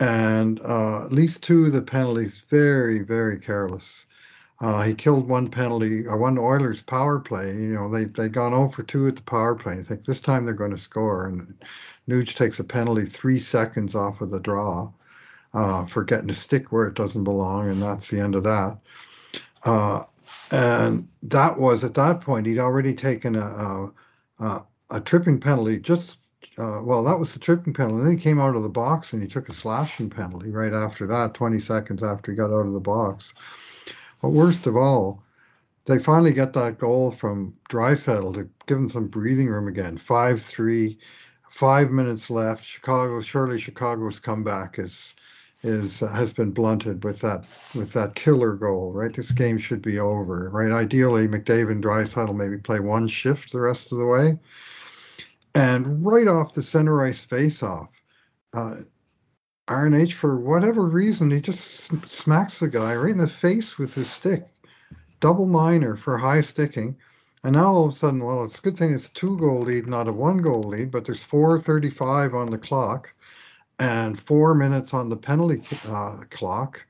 and 0.00 0.60
uh, 0.60 1.04
at 1.04 1.12
least 1.12 1.42
two 1.42 1.66
of 1.66 1.72
the 1.72 1.82
penalties 1.82 2.44
very, 2.48 3.00
very 3.00 3.38
careless. 3.38 4.06
Uh, 4.62 4.82
he 4.82 4.94
killed 4.94 5.28
one 5.28 5.48
penalty, 5.48 6.06
uh, 6.06 6.16
one 6.16 6.38
Oilers 6.38 6.80
power 6.80 7.18
play. 7.18 7.48
You 7.48 7.74
know, 7.74 7.90
they 7.90 8.04
they'd 8.04 8.32
gone 8.32 8.52
0 8.52 8.68
for 8.68 8.84
2 8.84 9.08
at 9.08 9.16
the 9.16 9.22
power 9.22 9.56
play. 9.56 9.74
I 9.74 9.82
think 9.82 10.04
this 10.04 10.20
time 10.20 10.44
they're 10.44 10.54
going 10.54 10.70
to 10.70 10.78
score. 10.78 11.26
And 11.26 11.52
Nuge 12.08 12.36
takes 12.36 12.60
a 12.60 12.64
penalty 12.64 13.04
three 13.04 13.40
seconds 13.40 13.96
off 13.96 14.20
of 14.20 14.30
the 14.30 14.38
draw 14.38 14.92
uh, 15.52 15.84
for 15.86 16.04
getting 16.04 16.30
a 16.30 16.34
stick 16.34 16.70
where 16.70 16.86
it 16.86 16.94
doesn't 16.94 17.24
belong, 17.24 17.70
and 17.70 17.82
that's 17.82 18.08
the 18.08 18.20
end 18.20 18.36
of 18.36 18.44
that. 18.44 18.78
Uh, 19.64 20.04
and 20.52 21.08
that 21.24 21.58
was 21.58 21.82
at 21.82 21.94
that 21.94 22.20
point 22.20 22.46
he'd 22.46 22.58
already 22.60 22.94
taken 22.94 23.34
a 23.34 23.90
a, 24.38 24.62
a 24.90 25.00
tripping 25.00 25.40
penalty. 25.40 25.78
Just 25.78 26.18
uh, 26.56 26.80
well, 26.82 27.02
that 27.02 27.18
was 27.18 27.32
the 27.32 27.40
tripping 27.40 27.74
penalty. 27.74 28.04
Then 28.04 28.16
he 28.16 28.22
came 28.22 28.38
out 28.38 28.54
of 28.54 28.62
the 28.62 28.68
box 28.68 29.12
and 29.12 29.22
he 29.22 29.28
took 29.28 29.48
a 29.48 29.52
slashing 29.52 30.10
penalty 30.10 30.50
right 30.50 30.72
after 30.72 31.06
that, 31.08 31.34
20 31.34 31.58
seconds 31.58 32.02
after 32.02 32.30
he 32.30 32.36
got 32.36 32.52
out 32.52 32.66
of 32.66 32.74
the 32.74 32.80
box. 32.80 33.32
But 34.22 34.30
worst 34.30 34.66
of 34.66 34.76
all, 34.76 35.22
they 35.86 35.98
finally 35.98 36.32
get 36.32 36.52
that 36.52 36.78
goal 36.78 37.10
from 37.10 37.54
Draisaitl 37.68 38.34
to 38.34 38.48
give 38.66 38.78
them 38.78 38.88
some 38.88 39.08
breathing 39.08 39.48
room 39.48 39.66
again. 39.66 39.98
Five 39.98 40.40
three, 40.40 40.96
five 41.50 41.90
minutes 41.90 42.30
left. 42.30 42.64
Chicago, 42.64 43.20
surely 43.20 43.60
Chicago's 43.60 44.20
comeback 44.20 44.78
is 44.78 45.14
is 45.64 46.02
uh, 46.02 46.08
has 46.08 46.32
been 46.32 46.52
blunted 46.52 47.04
with 47.04 47.20
that 47.20 47.46
with 47.74 47.92
that 47.94 48.14
killer 48.14 48.54
goal. 48.54 48.92
Right, 48.92 49.12
this 49.12 49.32
game 49.32 49.58
should 49.58 49.82
be 49.82 49.98
over. 49.98 50.48
Right, 50.50 50.70
ideally 50.70 51.26
McDavid 51.26 51.72
and 51.72 51.84
Draisaitl 51.84 52.34
maybe 52.34 52.58
play 52.58 52.78
one 52.78 53.08
shift 53.08 53.52
the 53.52 53.60
rest 53.60 53.90
of 53.90 53.98
the 53.98 54.06
way. 54.06 54.38
And 55.54 56.04
right 56.06 56.28
off 56.28 56.54
the 56.54 56.62
center 56.62 57.04
ice 57.04 57.26
faceoff, 57.26 57.88
uh, 58.54 58.76
RNH, 59.68 60.14
for 60.14 60.36
whatever 60.36 60.82
reason, 60.82 61.30
he 61.30 61.40
just 61.40 62.08
smacks 62.08 62.58
the 62.58 62.68
guy 62.68 62.96
right 62.96 63.12
in 63.12 63.18
the 63.18 63.28
face 63.28 63.78
with 63.78 63.94
his 63.94 64.10
stick. 64.10 64.48
Double 65.20 65.46
minor 65.46 65.96
for 65.96 66.18
high 66.18 66.40
sticking. 66.40 66.96
And 67.44 67.54
now 67.54 67.72
all 67.72 67.84
of 67.84 67.92
a 67.92 67.94
sudden, 67.94 68.24
well, 68.24 68.44
it's 68.44 68.58
a 68.58 68.62
good 68.62 68.76
thing 68.76 68.92
it's 68.92 69.06
a 69.06 69.12
two 69.12 69.36
goal 69.36 69.60
lead, 69.60 69.86
not 69.86 70.08
a 70.08 70.12
one 70.12 70.38
goal 70.38 70.62
lead, 70.62 70.90
but 70.90 71.04
there's 71.04 71.24
4.35 71.24 72.34
on 72.34 72.50
the 72.50 72.58
clock 72.58 73.12
and 73.78 74.18
four 74.18 74.54
minutes 74.54 74.94
on 74.94 75.08
the 75.08 75.16
penalty 75.16 75.62
uh, 75.88 76.18
clock. 76.30 76.84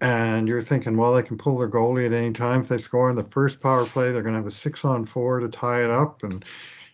And 0.00 0.46
you're 0.46 0.62
thinking, 0.62 0.96
well, 0.96 1.14
they 1.14 1.22
can 1.22 1.38
pull 1.38 1.58
their 1.58 1.70
goalie 1.70 2.06
at 2.06 2.12
any 2.12 2.32
time. 2.32 2.60
If 2.60 2.68
they 2.68 2.78
score 2.78 3.10
in 3.10 3.16
the 3.16 3.24
first 3.24 3.60
power 3.60 3.86
play, 3.86 4.12
they're 4.12 4.22
going 4.22 4.34
to 4.34 4.40
have 4.40 4.46
a 4.46 4.52
six 4.52 4.84
on 4.84 5.06
four 5.06 5.40
to 5.40 5.48
tie 5.48 5.82
it 5.82 5.90
up. 5.90 6.22
And, 6.22 6.44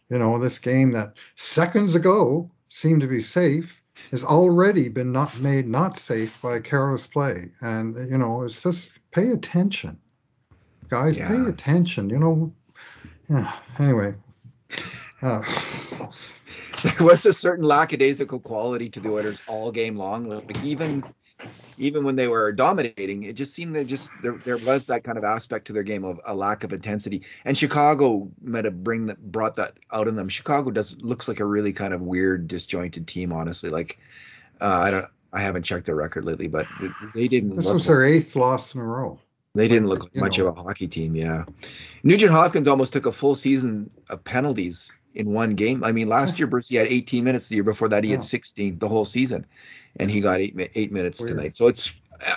you 0.08 0.18
know, 0.18 0.38
this 0.38 0.58
game 0.58 0.92
that 0.92 1.14
seconds 1.36 1.94
ago 1.94 2.50
seemed 2.68 3.00
to 3.00 3.06
be 3.06 3.22
safe 3.22 3.79
has 4.11 4.25
already 4.25 4.88
been 4.88 5.12
not 5.12 5.38
made 5.40 5.69
not 5.69 5.99
safe 5.99 6.40
by 6.42 6.61
careless 6.61 7.07
play. 7.07 7.50
And 7.61 7.95
you 8.11 8.19
know, 8.19 8.42
it's 8.42 8.61
just 8.61 8.90
pay 9.11 9.30
attention, 9.30 9.99
guys. 10.88 11.19
Yeah. 11.19 11.28
Pay 11.28 11.49
attention. 11.49 12.11
You 12.11 12.19
know. 12.19 12.52
Yeah. 13.28 13.52
Anyway. 13.78 14.14
Uh, 15.23 15.42
there 16.83 17.07
was 17.07 17.26
a 17.26 17.33
certain 17.33 17.64
lackadaisical 17.64 18.40
quality 18.40 18.88
to 18.90 19.00
the 19.00 19.11
Oilers 19.11 19.42
all 19.47 19.71
game 19.71 19.97
long. 19.97 20.28
Like 20.28 20.64
even 20.64 21.04
even 21.78 22.04
when 22.04 22.16
they 22.16 22.28
were 22.28 22.52
dominating, 22.52 23.23
it 23.23 23.37
just 23.37 23.54
seemed 23.54 23.75
that 23.76 23.87
just 23.87 24.11
there, 24.23 24.38
there 24.44 24.59
was 24.59 24.87
that 24.87 25.02
kind 25.02 25.16
of 25.16 25.25
aspect 25.25 25.68
to 25.68 25.73
their 25.73 25.82
game 25.82 26.04
of 26.04 26.20
a 26.25 26.35
lack 26.35 26.62
of 26.62 26.73
intensity. 26.73 27.23
And 27.44 27.56
Chicago 27.56 28.30
might 28.42 28.66
have 28.66 28.85
bring 28.85 29.06
that 29.06 29.20
brought 29.20 29.56
that 29.56 29.75
out 29.90 30.06
in 30.06 30.16
them. 30.16 30.28
Chicago 30.28 30.70
does 30.70 31.02
looks 31.02 31.26
like 31.26 31.40
a 31.40 31.44
really 31.44 31.73
kind 31.73 31.94
of 31.94 32.02
weird, 32.02 32.49
disjointed 32.49 33.06
team, 33.06 33.32
honestly. 33.32 33.70
Like 33.70 33.99
uh, 34.61 34.66
I 34.66 34.90
don't 34.90 35.06
I 35.32 35.42
haven't 35.42 35.62
checked 35.62 35.87
their 35.87 35.94
record 35.94 36.25
lately, 36.25 36.49
but 36.49 36.66
they 37.14 37.28
didn't. 37.28 37.56
This 37.56 37.66
was 37.66 37.87
their 37.87 38.04
eighth 38.04 38.37
loss 38.37 38.75
in 38.75 38.80
a 38.80 38.85
row. 38.85 39.18
They 39.54 39.66
didn't 39.66 39.88
look 39.88 40.04
like 40.04 40.16
much 40.16 40.38
know. 40.38 40.47
of 40.47 40.59
a 40.59 40.62
hockey 40.62 40.87
team, 40.87 41.16
yeah. 41.16 41.44
Nugent 42.04 42.30
Hopkins 42.30 42.68
almost 42.68 42.92
took 42.92 43.06
a 43.06 43.12
full 43.12 43.35
season 43.35 43.90
of 44.09 44.23
penalties 44.23 44.92
in 45.14 45.33
one 45.33 45.55
game. 45.55 45.83
I 45.85 45.93
mean, 45.93 46.09
last 46.09 46.38
year 46.38 46.47
Bruce 46.47 46.69
he 46.69 46.76
had 46.76 46.87
18 46.87 47.25
minutes. 47.25 47.49
The 47.49 47.57
year 47.57 47.64
before 47.64 47.88
that 47.88 48.05
he 48.05 48.11
yeah. 48.11 48.17
had 48.17 48.25
16 48.25 48.79
the 48.79 48.88
whole 48.88 49.05
season 49.05 49.47
and 49.97 50.11
he 50.11 50.21
got 50.21 50.40
eight 50.40 50.71
eight 50.75 50.93
minutes 50.93 51.21
Weird. 51.21 51.37
tonight. 51.37 51.57
So 51.57 51.67
it's 51.67 51.95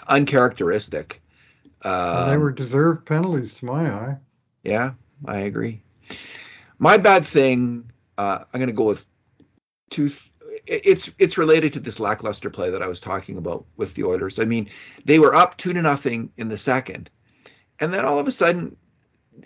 uncharacteristic. 0.08 1.22
Uh, 1.82 2.30
they 2.30 2.38
were 2.38 2.52
deserved 2.52 3.06
penalties 3.06 3.54
to 3.56 3.66
my 3.66 3.90
eye. 3.90 4.18
Yeah, 4.64 4.92
I 5.26 5.40
agree. 5.40 5.82
My 6.80 6.98
bad 6.98 7.26
thing. 7.26 7.92
Uh, 8.18 8.40
I'm 8.54 8.60
going 8.60 8.68
to 8.68 8.76
go 8.76 8.86
with 8.86 9.06
two. 9.90 10.10
Th- 10.10 10.30
it's 10.66 11.14
it's 11.18 11.38
related 11.38 11.74
to 11.74 11.80
this 11.80 12.00
lackluster 12.00 12.50
play 12.50 12.72
that 12.72 12.82
I 12.82 12.88
was 12.88 13.02
talking 13.02 13.38
about 13.38 13.66
with 13.76 13.96
the 13.96 14.04
Oilers. 14.04 14.40
I 14.40 14.46
mean, 14.46 14.70
they 15.04 15.20
were 15.20 15.34
up 15.34 15.58
two 15.58 15.74
to 15.74 15.82
nothing 15.82 16.32
in 16.38 16.48
the 16.48 16.58
second, 16.58 17.10
and 17.80 17.94
then 17.94 18.06
all 18.06 18.20
of 18.20 18.28
a 18.28 18.32
sudden, 18.32 18.78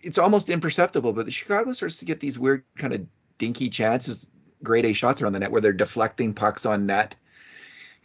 it's 0.04 0.18
almost 0.18 0.50
imperceptible. 0.50 1.14
But 1.14 1.26
the 1.26 1.32
Chicago 1.32 1.72
starts 1.74 2.00
to 2.00 2.06
get 2.06 2.20
these 2.20 2.38
weird 2.38 2.64
kind 2.78 2.94
of 2.94 3.08
dinky 3.38 3.70
chances, 3.70 4.27
grade 4.63 4.86
A 4.86 4.94
shots 4.94 5.22
around 5.22 5.34
the 5.34 5.39
net 5.39 5.51
where 5.51 5.62
they're 5.62 5.74
deflecting 5.74 6.34
pucks 6.34 6.65
on 6.65 6.86
net 6.86 7.15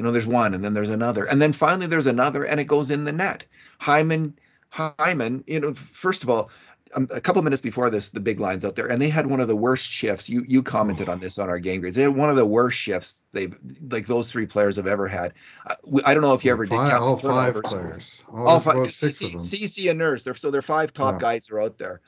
you 0.02 0.04
know, 0.04 0.12
there's 0.12 0.26
one 0.26 0.54
and 0.54 0.64
then 0.64 0.74
there's 0.74 0.90
another. 0.90 1.24
And 1.24 1.40
then 1.40 1.52
finally 1.52 1.86
there's 1.86 2.06
another 2.06 2.44
and 2.44 2.58
it 2.58 2.64
goes 2.64 2.90
in 2.90 3.04
the 3.04 3.12
net. 3.12 3.44
Hyman, 3.78 4.38
Hyman, 4.70 5.44
you 5.46 5.60
know, 5.60 5.74
first 5.74 6.22
of 6.22 6.30
all, 6.30 6.50
um, 6.94 7.08
a 7.10 7.20
couple 7.20 7.40
minutes 7.42 7.62
before 7.62 7.88
this, 7.88 8.10
the 8.10 8.20
big 8.20 8.38
lines 8.38 8.64
out 8.64 8.74
there, 8.74 8.86
and 8.86 9.00
they 9.00 9.08
had 9.08 9.26
one 9.26 9.40
of 9.40 9.48
the 9.48 9.56
worst 9.56 9.88
shifts. 9.88 10.28
You 10.28 10.44
you 10.46 10.62
commented 10.62 11.08
on 11.08 11.20
this 11.20 11.38
on 11.38 11.48
our 11.48 11.58
game 11.58 11.80
grades. 11.80 11.96
They 11.96 12.02
had 12.02 12.14
one 12.14 12.28
of 12.28 12.36
the 12.36 12.44
worst 12.44 12.78
shifts 12.78 13.22
they've 13.32 13.58
like 13.90 14.06
those 14.06 14.30
three 14.30 14.44
players 14.44 14.76
have 14.76 14.86
ever 14.86 15.08
had. 15.08 15.32
Uh, 15.64 15.76
I 16.04 16.12
don't 16.12 16.22
know 16.22 16.34
if 16.34 16.44
you 16.44 16.52
ever 16.52 16.66
five, 16.66 16.84
did 16.84 16.90
count 16.90 17.02
all 17.02 17.16
five 17.16 17.54
players. 17.62 18.22
All, 18.30 18.46
all 18.46 18.60
five, 18.60 18.92
six 18.92 19.16
Ceci, 19.18 19.26
of 19.26 19.32
them. 19.32 19.40
Ceci 19.40 19.88
and 19.88 19.98
Nurse. 19.98 20.24
They're, 20.24 20.34
so 20.34 20.50
they're 20.50 20.60
five 20.60 20.92
top 20.92 21.14
yeah. 21.14 21.18
guys 21.20 21.48
are 21.50 21.62
out 21.62 21.78
there. 21.78 22.02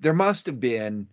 There 0.00 0.14
must 0.14 0.46
have 0.46 0.58
been 0.58 1.08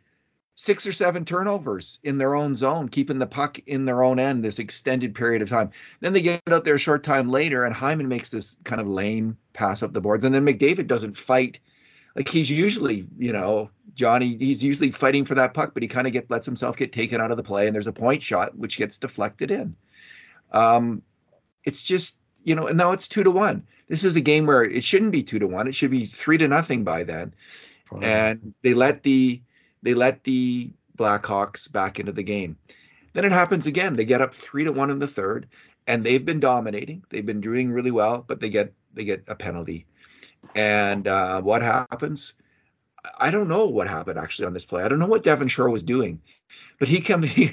six 0.60 0.86
or 0.86 0.92
seven 0.92 1.24
turnovers 1.24 2.00
in 2.04 2.18
their 2.18 2.36
own 2.36 2.54
zone, 2.54 2.90
keeping 2.90 3.18
the 3.18 3.26
puck 3.26 3.60
in 3.66 3.86
their 3.86 4.04
own 4.04 4.20
end 4.20 4.44
this 4.44 4.60
extended 4.60 5.16
period 5.16 5.42
of 5.42 5.48
time. 5.48 5.72
Then 6.02 6.12
they 6.12 6.22
get 6.22 6.42
out 6.52 6.66
there 6.66 6.76
a 6.76 6.80
short 6.80 7.02
time 7.02 7.30
later, 7.30 7.64
and 7.64 7.74
Hyman 7.74 8.10
makes 8.10 8.30
this 8.30 8.58
kind 8.66 8.82
of 8.82 8.88
lame 8.90 9.38
pass 9.54 9.84
up 9.84 9.94
the 9.94 10.02
boards. 10.02 10.26
And 10.26 10.36
then 10.36 10.46
McDavid 10.46 10.88
doesn't 10.88 11.16
fight. 11.16 11.62
Like 12.14 12.28
he's 12.28 12.52
usually, 12.52 13.08
you 13.18 13.32
know, 13.32 13.70
Johnny, 13.94 14.36
he's 14.36 14.62
usually 14.62 14.92
fighting 14.92 15.24
for 15.24 15.36
that 15.36 15.54
puck, 15.54 15.74
but 15.74 15.82
he 15.82 15.88
kind 15.88 16.08
of 16.08 16.12
get 16.12 16.30
lets 16.30 16.46
himself 16.46 16.76
get 16.76 16.92
taken 16.92 17.22
out 17.22 17.32
of 17.32 17.38
the 17.38 17.44
play, 17.44 17.68
and 17.68 17.74
there's 17.74 17.88
a 17.88 17.94
point 17.94 18.22
shot 18.22 18.58
which 18.58 18.78
gets 18.78 18.98
deflected 18.98 19.52
in. 19.52 19.78
Um, 20.52 21.04
it's 21.64 21.84
just, 21.84 22.20
you 22.44 22.56
know, 22.56 22.68
and 22.68 22.78
now 22.78 22.92
it's 22.92 23.08
two 23.08 23.24
to 23.24 23.32
one. 23.32 23.66
This 23.88 24.04
is 24.04 24.18
a 24.18 24.22
game 24.22 24.46
where 24.46 24.66
it 24.66 24.84
shouldn't 24.84 25.14
be 25.14 25.24
two 25.24 25.40
to 25.40 25.48
one. 25.48 25.68
It 25.68 25.76
should 25.76 25.92
be 25.92 26.04
three 26.04 26.38
to 26.40 26.50
nothing 26.50 26.84
by 26.84 27.06
then. 27.06 27.34
And 28.04 28.54
they 28.62 28.74
let 28.74 29.04
the 29.04 29.42
they 29.82 29.94
let 29.94 30.24
the 30.24 30.72
Blackhawks 30.98 31.72
back 31.72 32.00
into 32.00 32.12
the 32.12 32.24
game. 32.24 32.58
Then 33.14 33.26
it 33.26 33.32
happens 33.32 33.68
again. 33.68 33.96
They 33.96 34.06
get 34.06 34.22
up 34.22 34.34
three 34.34 34.66
to 34.66 34.72
one 34.72 34.90
in 34.92 35.00
the 35.00 35.08
third, 35.08 35.48
and 35.88 36.06
they've 36.06 36.26
been 36.26 36.40
dominating. 36.40 37.04
They've 37.10 37.26
been 37.26 37.42
doing 37.42 37.72
really 37.72 37.92
well, 37.92 38.24
but 38.26 38.40
they 38.40 38.50
get 38.50 38.74
they 38.94 39.04
get 39.04 39.24
a 39.28 39.36
penalty. 39.36 39.86
And 40.56 41.08
uh, 41.08 41.42
what 41.42 41.62
happens? 41.62 42.34
I 43.18 43.32
don't 43.32 43.48
know 43.48 43.68
what 43.68 43.88
happened 43.88 44.20
actually 44.20 44.48
on 44.48 44.54
this 44.54 44.66
play. 44.66 44.84
I 44.84 44.88
don't 44.88 45.00
know 45.00 45.08
what 45.08 45.24
Devin 45.24 45.48
Shore 45.48 45.70
was 45.70 45.84
doing, 45.84 46.22
but 46.80 46.88
he 46.88 47.02
comes. 47.02 47.28
He, 47.34 47.52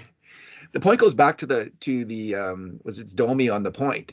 the 0.72 0.80
point 0.80 1.00
goes 1.00 1.14
back 1.14 1.38
to 1.38 1.46
the 1.46 1.72
to 1.80 2.04
the 2.04 2.34
um, 2.34 2.80
was 2.84 2.98
it 2.98 3.14
Domi 3.14 3.48
on 3.48 3.62
the 3.62 3.70
point, 3.70 4.12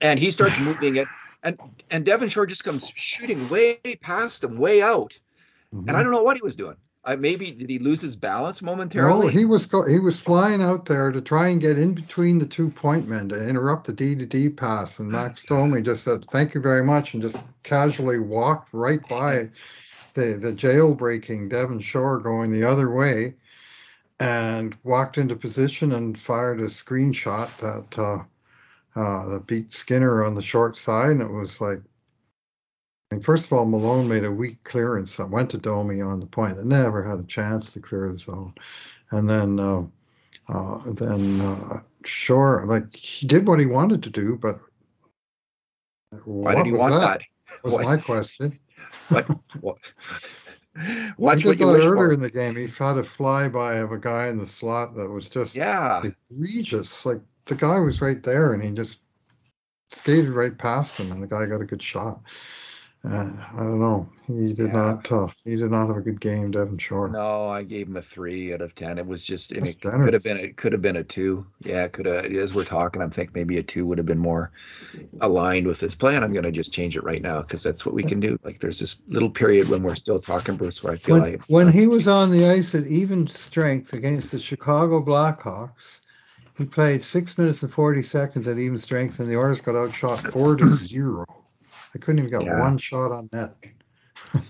and 0.00 0.18
he 0.18 0.30
starts 0.30 0.58
moving 0.60 0.96
it, 0.96 1.08
and 1.42 1.58
and 1.90 2.06
Devin 2.06 2.28
Shore 2.28 2.46
just 2.46 2.64
comes 2.64 2.90
shooting 2.94 3.48
way 3.48 3.78
past 4.00 4.44
him, 4.44 4.56
way 4.56 4.80
out, 4.80 5.18
mm-hmm. 5.74 5.88
and 5.88 5.96
I 5.96 6.02
don't 6.02 6.12
know 6.12 6.22
what 6.22 6.36
he 6.36 6.42
was 6.42 6.56
doing. 6.56 6.76
Uh, 7.08 7.16
maybe 7.16 7.50
did 7.50 7.70
he 7.70 7.78
lose 7.78 8.02
his 8.02 8.16
balance 8.16 8.60
momentarily? 8.60 9.26
No, 9.26 9.28
he 9.28 9.46
was 9.46 9.64
go- 9.64 9.86
he 9.86 9.98
was 9.98 10.18
flying 10.18 10.60
out 10.60 10.84
there 10.84 11.10
to 11.10 11.22
try 11.22 11.48
and 11.48 11.58
get 11.58 11.78
in 11.78 11.94
between 11.94 12.38
the 12.38 12.44
two 12.44 12.68
point 12.68 13.08
men 13.08 13.30
to 13.30 13.48
interrupt 13.48 13.86
the 13.86 13.94
D 13.94 14.14
to 14.14 14.26
D 14.26 14.50
pass, 14.50 14.98
and 14.98 15.10
Max 15.10 15.42
Domi 15.46 15.80
just 15.80 16.04
said 16.04 16.26
thank 16.30 16.52
you 16.52 16.60
very 16.60 16.84
much 16.84 17.14
and 17.14 17.22
just 17.22 17.42
casually 17.62 18.18
walked 18.18 18.74
right 18.74 19.00
by 19.08 19.48
the 20.12 20.38
the 20.38 20.52
jailbreaking 20.52 21.48
Devin 21.48 21.80
Shore 21.80 22.18
going 22.18 22.52
the 22.52 22.68
other 22.68 22.90
way, 22.90 23.36
and 24.20 24.76
walked 24.84 25.16
into 25.16 25.34
position 25.34 25.92
and 25.92 26.18
fired 26.18 26.60
a 26.60 26.64
screenshot 26.64 27.48
that 27.56 27.98
uh, 27.98 29.00
uh, 29.00 29.28
that 29.30 29.46
beat 29.46 29.72
Skinner 29.72 30.26
on 30.26 30.34
the 30.34 30.42
short 30.42 30.76
side, 30.76 31.12
and 31.12 31.22
it 31.22 31.32
was 31.32 31.58
like 31.58 31.78
I 31.78 31.97
mean, 33.14 33.22
first 33.22 33.46
of 33.46 33.52
all, 33.52 33.64
Malone 33.64 34.08
made 34.08 34.24
a 34.24 34.30
weak 34.30 34.62
clearance 34.64 35.16
that 35.16 35.30
went 35.30 35.50
to 35.50 35.58
Domi 35.58 36.00
on 36.00 36.20
the 36.20 36.26
point 36.26 36.56
that 36.56 36.66
never 36.66 37.02
had 37.02 37.18
a 37.18 37.24
chance 37.24 37.72
to 37.72 37.80
clear 37.80 38.08
the 38.08 38.18
zone, 38.18 38.54
and 39.10 39.28
then 39.28 39.58
uh, 39.58 39.82
uh, 40.48 40.80
then 40.92 41.40
uh, 41.40 41.80
Shore 42.04 42.64
like 42.66 42.94
he 42.94 43.26
did 43.26 43.46
what 43.46 43.60
he 43.60 43.66
wanted 43.66 44.02
to 44.02 44.10
do, 44.10 44.38
but 44.40 44.60
why 46.24 46.54
did 46.54 46.66
he 46.66 46.72
want 46.72 46.92
that? 46.92 47.20
that? 47.20 47.64
Was 47.64 47.74
what? 47.74 47.84
my 47.84 47.96
question. 47.96 48.52
What? 49.08 49.24
what? 49.60 49.78
Watch 51.18 51.44
what 51.44 51.58
you 51.58 51.66
wish 51.66 51.82
earlier 51.82 52.08
for. 52.08 52.12
in 52.12 52.20
the 52.20 52.30
game. 52.30 52.56
He 52.56 52.68
had 52.68 52.96
a 52.96 53.02
flyby 53.02 53.82
of 53.82 53.90
a 53.90 53.98
guy 53.98 54.28
in 54.28 54.38
the 54.38 54.46
slot 54.46 54.94
that 54.94 55.08
was 55.08 55.28
just 55.28 55.56
yeah 55.56 56.02
egregious. 56.30 57.04
Like 57.04 57.20
the 57.46 57.54
guy 57.54 57.80
was 57.80 58.00
right 58.00 58.22
there, 58.22 58.54
and 58.54 58.62
he 58.62 58.70
just 58.70 59.00
skated 59.90 60.30
right 60.30 60.56
past 60.56 60.96
him, 60.96 61.10
and 61.10 61.22
the 61.22 61.26
guy 61.26 61.46
got 61.46 61.60
a 61.60 61.66
good 61.66 61.82
shot. 61.82 62.20
Uh, 63.04 63.30
I 63.54 63.58
don't 63.58 63.78
know. 63.78 64.08
He 64.26 64.52
did 64.52 64.66
yeah. 64.66 64.72
not. 64.72 65.12
Uh, 65.12 65.28
he 65.44 65.54
did 65.54 65.70
not 65.70 65.86
have 65.86 65.96
a 65.96 66.00
good 66.00 66.20
game, 66.20 66.50
Devin 66.50 66.78
Shore. 66.78 67.08
No, 67.08 67.48
I 67.48 67.62
gave 67.62 67.86
him 67.86 67.96
a 67.96 68.02
three 68.02 68.52
out 68.52 68.60
of 68.60 68.74
ten. 68.74 68.98
It 68.98 69.06
was 69.06 69.24
just. 69.24 69.52
It 69.52 69.80
could 69.80 70.12
have 70.12 70.22
been. 70.24 70.36
It 70.36 70.56
could 70.56 70.72
have 70.72 70.82
been 70.82 70.96
a 70.96 71.04
two. 71.04 71.46
Yeah, 71.60 71.86
could 71.86 72.06
have. 72.06 72.24
As 72.24 72.54
we're 72.54 72.64
talking, 72.64 73.00
I'm 73.00 73.10
thinking 73.10 73.34
maybe 73.34 73.56
a 73.58 73.62
two 73.62 73.86
would 73.86 73.98
have 73.98 74.06
been 74.06 74.18
more 74.18 74.50
aligned 75.20 75.66
with 75.66 75.78
his 75.78 75.94
plan. 75.94 76.24
I'm 76.24 76.32
going 76.32 76.44
to 76.44 76.50
just 76.50 76.72
change 76.72 76.96
it 76.96 77.04
right 77.04 77.22
now 77.22 77.40
because 77.40 77.62
that's 77.62 77.86
what 77.86 77.94
we 77.94 78.02
can 78.02 78.18
do. 78.18 78.36
Like, 78.42 78.58
there's 78.58 78.80
this 78.80 79.00
little 79.06 79.30
period 79.30 79.68
when 79.68 79.84
we're 79.84 79.94
still 79.94 80.18
talking, 80.18 80.56
Bruce, 80.56 80.82
where 80.82 80.92
I 80.92 80.96
feel 80.96 81.20
when, 81.20 81.32
like 81.32 81.44
when 81.44 81.72
he 81.72 81.86
was 81.86 82.08
on 82.08 82.32
the 82.32 82.50
ice 82.50 82.74
at 82.74 82.86
even 82.88 83.28
strength 83.28 83.92
against 83.92 84.32
the 84.32 84.40
Chicago 84.40 85.00
Blackhawks, 85.00 86.00
he 86.58 86.64
played 86.64 87.04
six 87.04 87.38
minutes 87.38 87.62
and 87.62 87.72
40 87.72 88.02
seconds 88.02 88.48
at 88.48 88.58
even 88.58 88.78
strength, 88.78 89.20
and 89.20 89.30
the 89.30 89.36
Oilers 89.36 89.60
got 89.60 89.76
outshot 89.76 90.18
four 90.32 90.56
to 90.56 90.74
zero. 90.74 91.24
I 91.94 91.98
couldn't 91.98 92.20
even 92.20 92.30
get 92.30 92.46
yeah. 92.46 92.60
one 92.60 92.78
shot 92.78 93.12
on 93.12 93.28
net. 93.32 93.54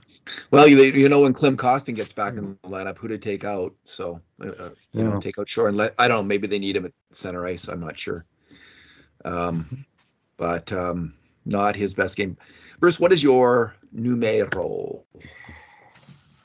well, 0.50 0.66
you, 0.66 0.82
you 0.82 1.08
know 1.08 1.22
when 1.22 1.34
Klim 1.34 1.56
Kostin 1.56 1.94
gets 1.94 2.12
back 2.12 2.34
in 2.34 2.58
the 2.62 2.68
lineup, 2.68 2.98
who 2.98 3.08
to 3.08 3.18
take 3.18 3.44
out? 3.44 3.74
So 3.84 4.20
uh, 4.42 4.48
uh 4.48 4.70
you 4.92 5.02
yeah. 5.02 5.10
know, 5.10 5.20
take 5.20 5.38
out 5.38 5.48
Shore 5.48 5.68
and 5.68 5.76
let. 5.76 5.94
I 5.98 6.08
don't 6.08 6.18
know. 6.18 6.24
Maybe 6.24 6.46
they 6.46 6.58
need 6.58 6.76
him 6.76 6.86
at 6.86 6.92
center 7.12 7.46
ice. 7.46 7.68
I'm 7.68 7.80
not 7.80 7.98
sure. 7.98 8.24
Um, 9.24 9.84
but 10.36 10.72
um, 10.72 11.14
not 11.44 11.76
his 11.76 11.94
best 11.94 12.16
game. 12.16 12.36
Bruce, 12.80 13.00
what 13.00 13.12
is 13.12 13.22
your 13.22 13.74
numero? 13.92 15.04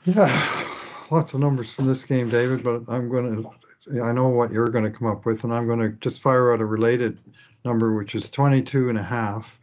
Yeah, 0.04 0.66
lots 1.10 1.34
of 1.34 1.40
numbers 1.40 1.72
from 1.72 1.86
this 1.86 2.04
game, 2.04 2.28
David. 2.28 2.62
But 2.62 2.82
I'm 2.88 3.08
going 3.08 3.42
to. 3.42 4.02
I 4.02 4.12
know 4.12 4.28
what 4.28 4.50
you're 4.50 4.68
going 4.68 4.84
to 4.84 4.90
come 4.90 5.08
up 5.08 5.26
with, 5.26 5.44
and 5.44 5.52
I'm 5.52 5.66
going 5.66 5.80
to 5.80 5.90
just 5.90 6.20
fire 6.20 6.52
out 6.52 6.60
a 6.60 6.64
related 6.64 7.18
number, 7.64 7.94
which 7.94 8.14
is 8.14 8.30
22 8.30 8.88
and 8.88 8.98
a 8.98 9.02
half 9.02 9.58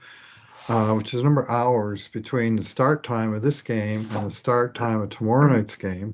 uh, 0.67 0.93
which 0.93 1.13
is 1.13 1.19
a 1.19 1.23
number 1.23 1.41
of 1.41 1.49
hours 1.49 2.07
between 2.09 2.55
the 2.55 2.63
start 2.63 3.03
time 3.03 3.33
of 3.33 3.41
this 3.41 3.61
game 3.61 4.07
and 4.11 4.27
the 4.27 4.35
start 4.35 4.75
time 4.75 5.01
of 5.01 5.09
tomorrow 5.09 5.51
night's 5.51 5.75
game. 5.75 6.13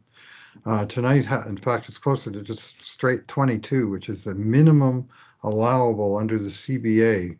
Uh, 0.65 0.85
tonight, 0.85 1.25
in 1.47 1.57
fact, 1.57 1.87
it's 1.87 1.97
closer 1.97 2.31
to 2.31 2.41
just 2.41 2.81
straight 2.81 3.27
22, 3.27 3.89
which 3.89 4.09
is 4.09 4.23
the 4.23 4.35
minimum 4.35 5.07
allowable 5.43 6.17
under 6.17 6.37
the 6.37 6.49
CBA 6.49 7.37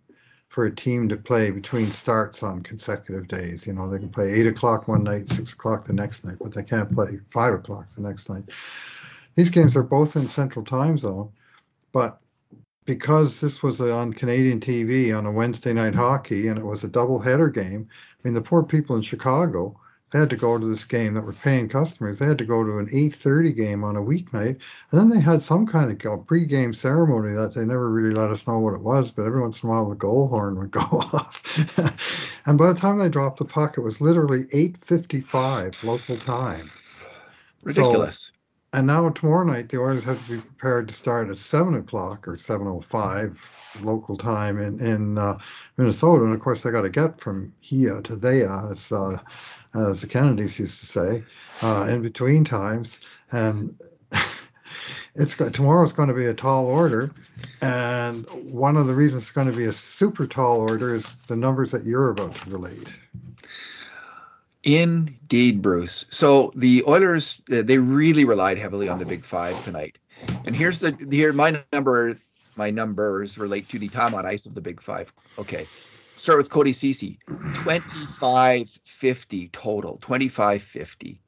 for 0.49 0.65
a 0.65 0.75
team 0.75 1.09
to 1.09 1.17
play 1.17 1.51
between 1.51 1.91
starts 1.91 2.41
on 2.41 2.63
consecutive 2.63 3.27
days. 3.27 3.67
You 3.67 3.73
know, 3.73 3.89
they 3.89 3.99
can 3.99 4.09
play 4.09 4.31
8 4.33 4.47
o'clock 4.47 4.87
one 4.87 5.03
night, 5.03 5.29
6 5.29 5.53
o'clock 5.53 5.85
the 5.85 5.93
next 5.93 6.23
night, 6.23 6.37
but 6.39 6.53
they 6.53 6.63
can't 6.63 6.93
play 6.93 7.19
5 7.31 7.53
o'clock 7.53 7.87
the 7.95 8.01
next 8.01 8.29
night. 8.29 8.45
These 9.35 9.49
games 9.49 9.75
are 9.75 9.83
both 9.83 10.15
in 10.15 10.27
Central 10.27 10.65
Time 10.65 10.97
Zone, 10.97 11.29
but 11.91 12.19
because 12.87 13.39
this 13.39 13.61
was 13.61 13.79
on 13.79 14.13
Canadian 14.13 14.59
TV 14.59 15.15
on 15.15 15.27
a 15.27 15.31
Wednesday 15.31 15.73
night 15.73 15.93
hockey 15.93 16.47
and 16.47 16.57
it 16.57 16.65
was 16.65 16.83
a 16.83 16.87
double 16.87 17.19
header 17.19 17.49
game, 17.49 17.87
I 17.91 18.27
mean 18.27 18.33
the 18.33 18.41
poor 18.41 18.63
people 18.63 18.95
in 18.95 19.03
Chicago 19.03 19.79
they 20.11 20.19
had 20.19 20.29
to 20.29 20.37
go 20.37 20.57
to 20.57 20.65
this 20.65 20.85
game 20.85 21.13
that 21.15 21.25
were 21.25 21.33
paying 21.33 21.67
customers. 21.67 22.19
They 22.19 22.25
had 22.25 22.37
to 22.37 22.45
go 22.45 22.63
to 22.63 22.77
an 22.77 22.87
8:30 22.87 23.55
game 23.55 23.83
on 23.83 23.97
a 23.97 24.01
weeknight, 24.01 24.57
and 24.91 24.99
then 24.99 25.09
they 25.09 25.19
had 25.19 25.43
some 25.43 25.67
kind 25.67 25.91
of 25.91 26.27
pre-game 26.27 26.73
ceremony 26.73 27.35
that 27.35 27.53
they 27.53 27.65
never 27.65 27.89
really 27.89 28.13
let 28.13 28.31
us 28.31 28.47
know 28.47 28.59
what 28.59 28.73
it 28.73 28.79
was. 28.79 29.11
But 29.11 29.25
every 29.25 29.41
once 29.41 29.61
in 29.61 29.67
a 29.67 29.71
while, 29.71 29.89
the 29.89 29.95
goal 29.95 30.29
horn 30.29 30.57
would 30.59 30.71
go 30.79 30.79
off, 30.79 32.39
and 32.45 32.57
by 32.57 32.71
the 32.71 32.79
time 32.79 32.99
they 32.99 33.09
dropped 33.09 33.39
the 33.39 33.45
puck, 33.45 33.77
it 33.77 33.81
was 33.81 33.99
literally 33.99 34.45
8:55 34.45 35.83
local 35.83 36.15
time. 36.17 36.69
Ridiculous. 37.63 38.31
So, 38.31 38.31
and 38.77 38.85
now 38.85 39.09
tomorrow 39.09 39.43
night, 39.43 39.69
the 39.69 39.79
Oilers 39.79 40.03
have 40.03 40.23
to 40.27 40.33
be 40.33 40.39
prepared 40.39 40.87
to 40.87 40.93
start 40.93 41.29
at 41.29 41.39
seven 41.39 41.73
o'clock 41.73 42.27
or 42.27 42.37
seven 42.37 42.67
o 42.67 42.79
five 42.79 43.43
local 43.81 44.15
time 44.15 44.61
in 44.61 44.79
in 44.79 45.17
uh, 45.17 45.39
Minnesota, 45.77 46.23
and 46.23 46.33
of 46.33 46.39
course 46.39 46.61
they 46.61 46.69
got 46.69 46.83
to 46.83 46.89
get 46.89 47.19
from 47.19 47.51
here 47.59 48.01
to 48.01 48.15
there, 48.15 48.69
as 48.71 48.91
uh, 48.91 49.17
as 49.73 50.01
the 50.01 50.07
Kennedys 50.07 50.59
used 50.59 50.79
to 50.79 50.85
say, 50.85 51.23
uh, 51.63 51.87
in 51.89 52.03
between 52.03 52.43
times, 52.43 52.99
and. 53.31 53.75
it's 55.15 55.35
tomorrow's 55.35 55.93
going 55.93 56.09
to 56.09 56.13
be 56.13 56.25
a 56.25 56.33
tall 56.33 56.67
order, 56.67 57.11
and 57.61 58.27
one 58.51 58.77
of 58.77 58.85
the 58.85 58.93
reasons 58.93 59.23
it's 59.23 59.31
going 59.31 59.49
to 59.49 59.57
be 59.57 59.65
a 59.65 59.73
super 59.73 60.27
tall 60.27 60.59
order 60.59 60.93
is 60.93 61.07
the 61.27 61.35
numbers 61.35 61.71
that 61.71 61.83
you're 61.83 62.11
about 62.11 62.35
to 62.35 62.49
relate. 62.51 62.93
Indeed, 64.63 65.61
Bruce. 65.61 66.05
So 66.09 66.51
the 66.55 66.83
Oilers 66.87 67.41
uh, 67.51 67.61
they 67.61 67.77
really 67.77 68.25
relied 68.25 68.57
heavily 68.57 68.89
on 68.89 68.97
the 68.99 69.05
Big 69.05 69.23
Five 69.23 69.63
tonight, 69.63 69.97
and 70.45 70.53
here's 70.55 70.79
the 70.79 70.97
here 71.09 71.33
my 71.33 71.63
number 71.71 72.17
my 72.55 72.71
numbers 72.71 73.37
relate 73.37 73.69
to 73.69 73.79
the 73.79 73.87
time 73.87 74.15
on 74.15 74.25
ice 74.25 74.45
of 74.45 74.55
the 74.55 74.61
Big 74.61 74.81
Five. 74.81 75.13
Okay, 75.37 75.67
start 76.15 76.39
with 76.39 76.49
Cody 76.49 76.73
Ceci, 76.73 77.19
25-50 77.29 79.51
total, 79.51 79.99
25-50. 79.99 81.19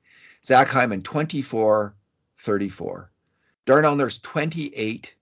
Zach 0.43 0.67
Hyman 0.69 1.01
24-34. 1.01 3.07
Darnell 3.65 3.95
Nurse 3.95 4.19
28 4.19 5.13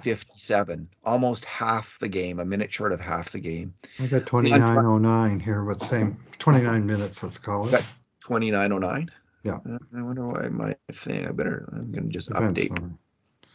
57, 0.00 0.88
almost 1.04 1.44
half 1.44 1.98
the 1.98 2.08
game, 2.08 2.38
a 2.38 2.44
minute 2.44 2.72
short 2.72 2.92
of 2.92 3.00
half 3.00 3.32
the 3.32 3.40
game. 3.40 3.74
I 3.98 4.06
got 4.06 4.26
2909 4.26 5.40
here, 5.40 5.62
but 5.62 5.82
same 5.82 6.18
29 6.38 6.86
minutes, 6.86 7.22
let's 7.22 7.38
call 7.38 7.66
it. 7.66 7.84
2909? 8.20 9.10
Yeah. 9.42 9.54
Uh, 9.54 9.78
I 9.96 10.02
wonder 10.02 10.26
why 10.26 10.48
my 10.48 10.76
thing, 10.92 11.26
I 11.26 11.32
better, 11.32 11.68
I'm 11.72 11.92
going 11.92 12.04
to 12.04 12.12
just 12.12 12.30
event 12.30 12.56
update. 12.56 12.76
Summary. 12.76 12.94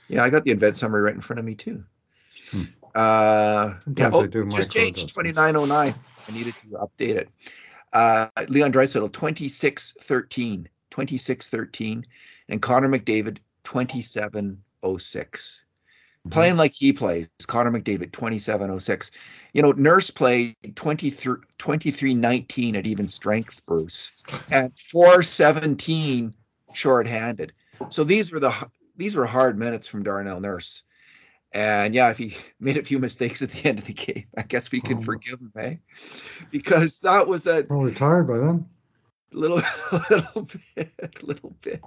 Yeah, 0.07 0.23
I 0.23 0.29
got 0.29 0.43
the 0.43 0.51
event 0.51 0.77
summary 0.77 1.01
right 1.01 1.15
in 1.15 1.21
front 1.21 1.39
of 1.39 1.45
me 1.45 1.55
too. 1.55 1.83
Hmm. 2.51 2.63
Uh, 2.93 3.73
yeah, 3.95 4.09
oh, 4.13 4.27
just 4.27 4.71
changed 4.71 5.09
2909. 5.09 5.95
I 6.27 6.31
needed 6.31 6.53
to 6.61 6.67
update 6.77 7.15
it. 7.15 7.29
Uh, 7.91 8.27
Leon 8.47 8.71
Draisaitl 8.71 9.11
26 9.11 9.93
13, 9.99 10.69
26 10.91 11.49
13, 11.49 12.05
and 12.49 12.61
Connor 12.61 12.89
McDavid 12.89 13.39
27 13.63 14.63
06 14.97 15.64
playing 16.29 16.51
mm-hmm. 16.51 16.59
like 16.59 16.73
he 16.73 16.93
plays. 16.93 17.29
Connor 17.47 17.71
McDavid, 17.71 18.11
2706. 18.11 19.11
You 19.53 19.61
know, 19.61 19.71
Nurse 19.71 20.11
played 20.11 20.55
23, 20.75 21.37
2319 21.57 22.75
at 22.75 22.87
even 22.87 23.07
strength, 23.07 23.65
Bruce, 23.65 24.11
and 24.49 24.75
417 24.77 26.33
shorthanded. 26.73 27.53
So 27.89 28.03
these 28.03 28.31
were 28.31 28.39
the 28.39 28.53
these 28.97 29.15
were 29.15 29.25
hard 29.25 29.57
minutes 29.57 29.87
from 29.87 30.03
Darnell 30.03 30.39
Nurse. 30.39 30.83
And 31.53 31.95
yeah, 31.95 32.09
if 32.09 32.17
he 32.17 32.35
made 32.59 32.77
a 32.77 32.83
few 32.83 32.99
mistakes 32.99 33.41
at 33.41 33.49
the 33.49 33.67
end 33.67 33.79
of 33.79 33.85
the 33.85 33.93
game, 33.93 34.25
I 34.37 34.43
guess 34.43 34.71
we 34.71 34.81
can 34.81 34.97
oh. 34.97 35.01
forgive 35.01 35.39
him, 35.39 35.51
eh? 35.57 35.75
Because 36.51 37.01
that 37.01 37.27
was 37.27 37.47
a 37.47 37.65
well 37.69 37.81
retired 37.81 38.27
by 38.27 38.37
then. 38.37 38.67
Little 39.31 39.61
little 40.09 40.47
bit, 40.75 41.23
little 41.23 41.55
bit, 41.61 41.83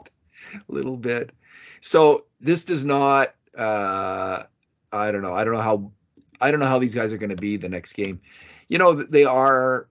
little 0.68 0.96
bit. 0.96 1.31
So 1.81 2.27
this 2.40 2.64
does 2.64 2.85
not 2.85 3.35
uh, 3.59 4.44
I 4.92 5.11
don't 5.12 5.23
know. 5.23 5.35
I 5.35 5.44
don't 5.44 5.55
know 5.55 5.61
how. 5.61 5.92
I 6.40 6.51
don't 6.51 6.61
know 6.61 6.66
how 6.66 6.79
these 6.79 6.94
guys 6.94 7.12
are 7.12 7.18
going 7.18 7.31
to 7.31 7.37
be 7.37 7.57
the 7.57 7.68
next 7.68 7.94
game. 7.94 8.21
You 8.68 8.79
know, 8.79 8.94
they 8.94 9.25
are 9.25 9.88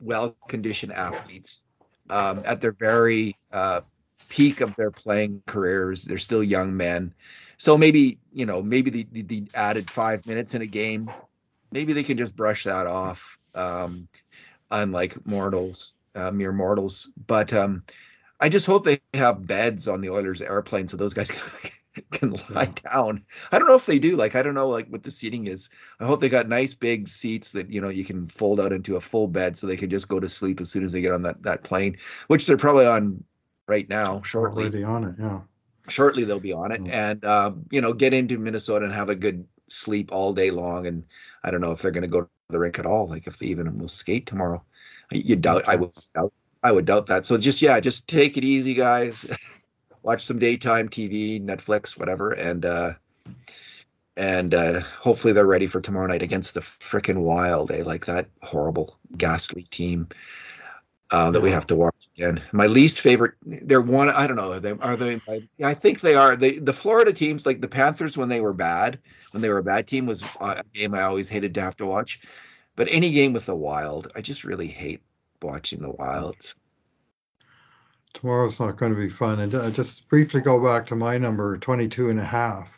well-conditioned 0.00 0.92
athletes 0.92 1.62
um, 2.08 2.42
at 2.46 2.60
their 2.60 2.72
very 2.72 3.36
uh, 3.52 3.82
peak 4.28 4.60
of 4.62 4.74
their 4.76 4.90
playing 4.90 5.42
careers. 5.46 6.04
They're 6.04 6.18
still 6.18 6.42
young 6.42 6.76
men, 6.76 7.14
so 7.58 7.76
maybe 7.76 8.18
you 8.32 8.46
know, 8.46 8.62
maybe 8.62 8.90
the, 8.90 9.06
the, 9.12 9.22
the 9.22 9.48
added 9.54 9.90
five 9.90 10.26
minutes 10.26 10.54
in 10.54 10.62
a 10.62 10.66
game, 10.66 11.10
maybe 11.70 11.92
they 11.92 12.02
can 12.02 12.18
just 12.18 12.36
brush 12.36 12.64
that 12.64 12.86
off. 12.86 13.38
Um, 13.54 14.08
unlike 14.70 15.24
mortals, 15.26 15.94
uh, 16.16 16.32
mere 16.32 16.52
mortals, 16.52 17.08
but 17.26 17.52
um, 17.52 17.82
I 18.40 18.48
just 18.48 18.66
hope 18.66 18.84
they 18.84 19.00
have 19.12 19.46
beds 19.46 19.86
on 19.86 20.00
the 20.00 20.10
Oilers 20.10 20.42
airplane 20.42 20.88
so 20.88 20.96
those 20.96 21.14
guys 21.14 21.30
can 22.10 22.36
lie 22.50 22.72
down. 22.84 23.24
I 23.52 23.58
don't 23.58 23.68
know 23.68 23.76
if 23.76 23.86
they 23.86 23.98
do. 23.98 24.16
Like 24.16 24.34
I 24.34 24.42
don't 24.42 24.54
know 24.54 24.68
like 24.68 24.88
what 24.88 25.02
the 25.02 25.10
seating 25.10 25.46
is. 25.46 25.70
I 26.00 26.06
hope 26.06 26.20
they 26.20 26.28
got 26.28 26.48
nice 26.48 26.74
big 26.74 27.08
seats 27.08 27.52
that 27.52 27.70
you 27.70 27.80
know 27.80 27.88
you 27.88 28.04
can 28.04 28.26
fold 28.26 28.60
out 28.60 28.72
into 28.72 28.96
a 28.96 29.00
full 29.00 29.28
bed 29.28 29.56
so 29.56 29.66
they 29.66 29.76
can 29.76 29.90
just 29.90 30.08
go 30.08 30.18
to 30.18 30.28
sleep 30.28 30.60
as 30.60 30.70
soon 30.70 30.84
as 30.84 30.92
they 30.92 31.00
get 31.00 31.12
on 31.12 31.22
that 31.22 31.42
that 31.44 31.62
plane, 31.62 31.98
which 32.26 32.46
they're 32.46 32.56
probably 32.56 32.86
on 32.86 33.24
right 33.66 33.88
now. 33.88 34.22
Shortly, 34.22 34.64
already 34.64 34.84
on 34.84 35.04
it, 35.04 35.14
yeah. 35.18 35.40
Shortly 35.88 36.24
they'll 36.24 36.40
be 36.40 36.52
on 36.52 36.72
it, 36.72 36.80
and 36.86 37.24
um, 37.24 37.66
you 37.70 37.80
know 37.80 37.92
get 37.92 38.14
into 38.14 38.38
Minnesota 38.38 38.86
and 38.86 38.94
have 38.94 39.10
a 39.10 39.14
good 39.14 39.46
sleep 39.68 40.12
all 40.12 40.32
day 40.32 40.50
long. 40.50 40.86
And 40.86 41.04
I 41.42 41.50
don't 41.50 41.60
know 41.60 41.72
if 41.72 41.82
they're 41.82 41.90
going 41.90 42.02
to 42.02 42.08
go 42.08 42.22
to 42.22 42.28
the 42.48 42.58
rink 42.58 42.78
at 42.78 42.86
all. 42.86 43.06
Like 43.06 43.26
if 43.26 43.38
they 43.38 43.46
even 43.46 43.78
will 43.78 43.88
skate 43.88 44.26
tomorrow. 44.26 44.64
You 45.12 45.36
doubt 45.36 45.68
I 45.68 45.76
would 45.76 45.92
doubt 46.14 46.32
I 46.62 46.72
would 46.72 46.86
doubt 46.86 47.06
that. 47.06 47.26
So 47.26 47.36
just 47.36 47.60
yeah, 47.60 47.78
just 47.80 48.08
take 48.08 48.38
it 48.38 48.44
easy, 48.44 48.74
guys. 48.74 49.26
Watch 50.04 50.26
some 50.26 50.38
daytime 50.38 50.90
TV, 50.90 51.42
Netflix, 51.42 51.98
whatever, 51.98 52.30
and 52.30 52.64
uh, 52.66 52.92
and 54.18 54.52
uh, 54.52 54.80
hopefully 55.00 55.32
they're 55.32 55.46
ready 55.46 55.66
for 55.66 55.80
tomorrow 55.80 56.06
night 56.06 56.22
against 56.22 56.52
the 56.52 56.60
freaking 56.60 57.22
Wild. 57.22 57.72
Eh? 57.72 57.82
Like 57.82 58.04
that 58.04 58.28
horrible, 58.42 58.98
ghastly 59.16 59.62
team 59.62 60.08
uh, 61.10 61.30
that 61.30 61.40
we 61.40 61.52
have 61.52 61.66
to 61.68 61.76
watch 61.76 61.94
again. 62.16 62.42
My 62.52 62.66
least 62.66 63.00
favorite, 63.00 63.32
they're 63.42 63.80
one. 63.80 64.10
I 64.10 64.26
don't 64.26 64.36
know. 64.36 64.52
Are 64.52 64.60
they? 64.60 64.72
Are 64.72 64.96
they 64.96 65.20
I 65.62 65.72
think 65.72 66.02
they 66.02 66.16
are. 66.16 66.36
They, 66.36 66.58
the 66.58 66.74
Florida 66.74 67.14
teams, 67.14 67.46
like 67.46 67.62
the 67.62 67.68
Panthers, 67.68 68.14
when 68.14 68.28
they 68.28 68.42
were 68.42 68.52
bad, 68.52 68.98
when 69.30 69.40
they 69.40 69.48
were 69.48 69.58
a 69.58 69.64
bad 69.64 69.86
team, 69.86 70.04
was 70.04 70.22
a 70.38 70.62
game 70.74 70.92
I 70.92 71.02
always 71.04 71.30
hated 71.30 71.54
to 71.54 71.62
have 71.62 71.78
to 71.78 71.86
watch. 71.86 72.20
But 72.76 72.88
any 72.90 73.12
game 73.12 73.32
with 73.32 73.46
the 73.46 73.56
Wild, 73.56 74.12
I 74.14 74.20
just 74.20 74.44
really 74.44 74.66
hate 74.66 75.00
watching 75.40 75.80
the 75.80 75.90
Wilds. 75.90 76.56
Tomorrow's 78.14 78.58
not 78.60 78.76
going 78.76 78.94
to 78.94 79.00
be 79.00 79.10
fun. 79.10 79.40
And 79.40 79.54
uh, 79.54 79.70
just 79.70 80.08
briefly 80.08 80.40
go 80.40 80.62
back 80.62 80.86
to 80.86 80.96
my 80.96 81.18
number 81.18 81.58
22 81.58 82.10
and 82.10 82.18
a 82.18 82.24
half 82.24 82.74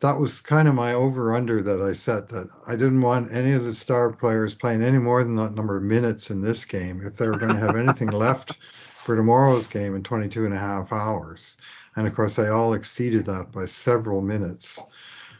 that 0.00 0.18
was 0.18 0.40
kind 0.40 0.66
of 0.66 0.74
my 0.74 0.94
over 0.94 1.34
under 1.36 1.62
that 1.62 1.82
I 1.82 1.92
set 1.92 2.28
that 2.30 2.48
I 2.66 2.72
didn't 2.72 3.02
want 3.02 3.32
any 3.32 3.52
of 3.52 3.64
the 3.64 3.74
star 3.74 4.10
players 4.10 4.54
playing 4.54 4.82
any 4.82 4.98
more 4.98 5.22
than 5.22 5.36
that 5.36 5.54
number 5.54 5.76
of 5.76 5.82
minutes 5.82 6.30
in 6.30 6.40
this 6.40 6.64
game 6.64 7.02
if 7.04 7.16
they 7.16 7.28
were 7.28 7.38
going 7.38 7.52
to 7.52 7.60
have 7.60 7.76
anything 7.76 8.08
left 8.10 8.56
for 8.96 9.14
tomorrow's 9.14 9.66
game 9.66 9.94
in 9.94 10.02
22 10.02 10.46
and 10.46 10.54
a 10.54 10.58
half 10.58 10.90
hours. 10.92 11.56
And 11.96 12.06
of 12.06 12.14
course, 12.14 12.36
they 12.36 12.48
all 12.48 12.72
exceeded 12.72 13.26
that 13.26 13.52
by 13.52 13.66
several 13.66 14.22
minutes. 14.22 14.78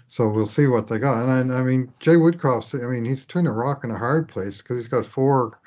So 0.08 0.28
we'll 0.28 0.46
see 0.46 0.66
what 0.66 0.88
they 0.88 0.98
got. 0.98 1.22
And 1.22 1.52
I, 1.52 1.60
I 1.60 1.62
mean, 1.62 1.92
Jay 2.00 2.16
Woodcroft, 2.16 2.74
I 2.84 2.86
mean, 2.86 3.04
he's 3.04 3.24
turned 3.24 3.48
a 3.48 3.52
rock 3.52 3.84
in 3.84 3.90
a 3.90 3.98
hard 3.98 4.28
place 4.28 4.58
because 4.58 4.76
he's 4.76 4.88
got 4.88 5.06
four 5.06 5.58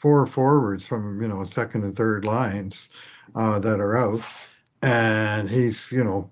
four 0.00 0.26
forwards 0.26 0.86
from, 0.86 1.20
you 1.20 1.28
know, 1.28 1.44
second 1.44 1.84
and 1.84 1.94
third 1.94 2.24
lines 2.24 2.88
uh, 3.34 3.58
that 3.58 3.80
are 3.80 3.96
out. 3.96 4.22
And 4.82 5.50
he's, 5.50 5.92
you 5.92 6.02
know, 6.02 6.30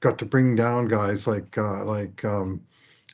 got 0.00 0.18
to 0.18 0.26
bring 0.26 0.54
down 0.54 0.88
guys 0.88 1.26
like 1.26 1.56
uh, 1.56 1.84
like 1.84 2.24
um, 2.24 2.62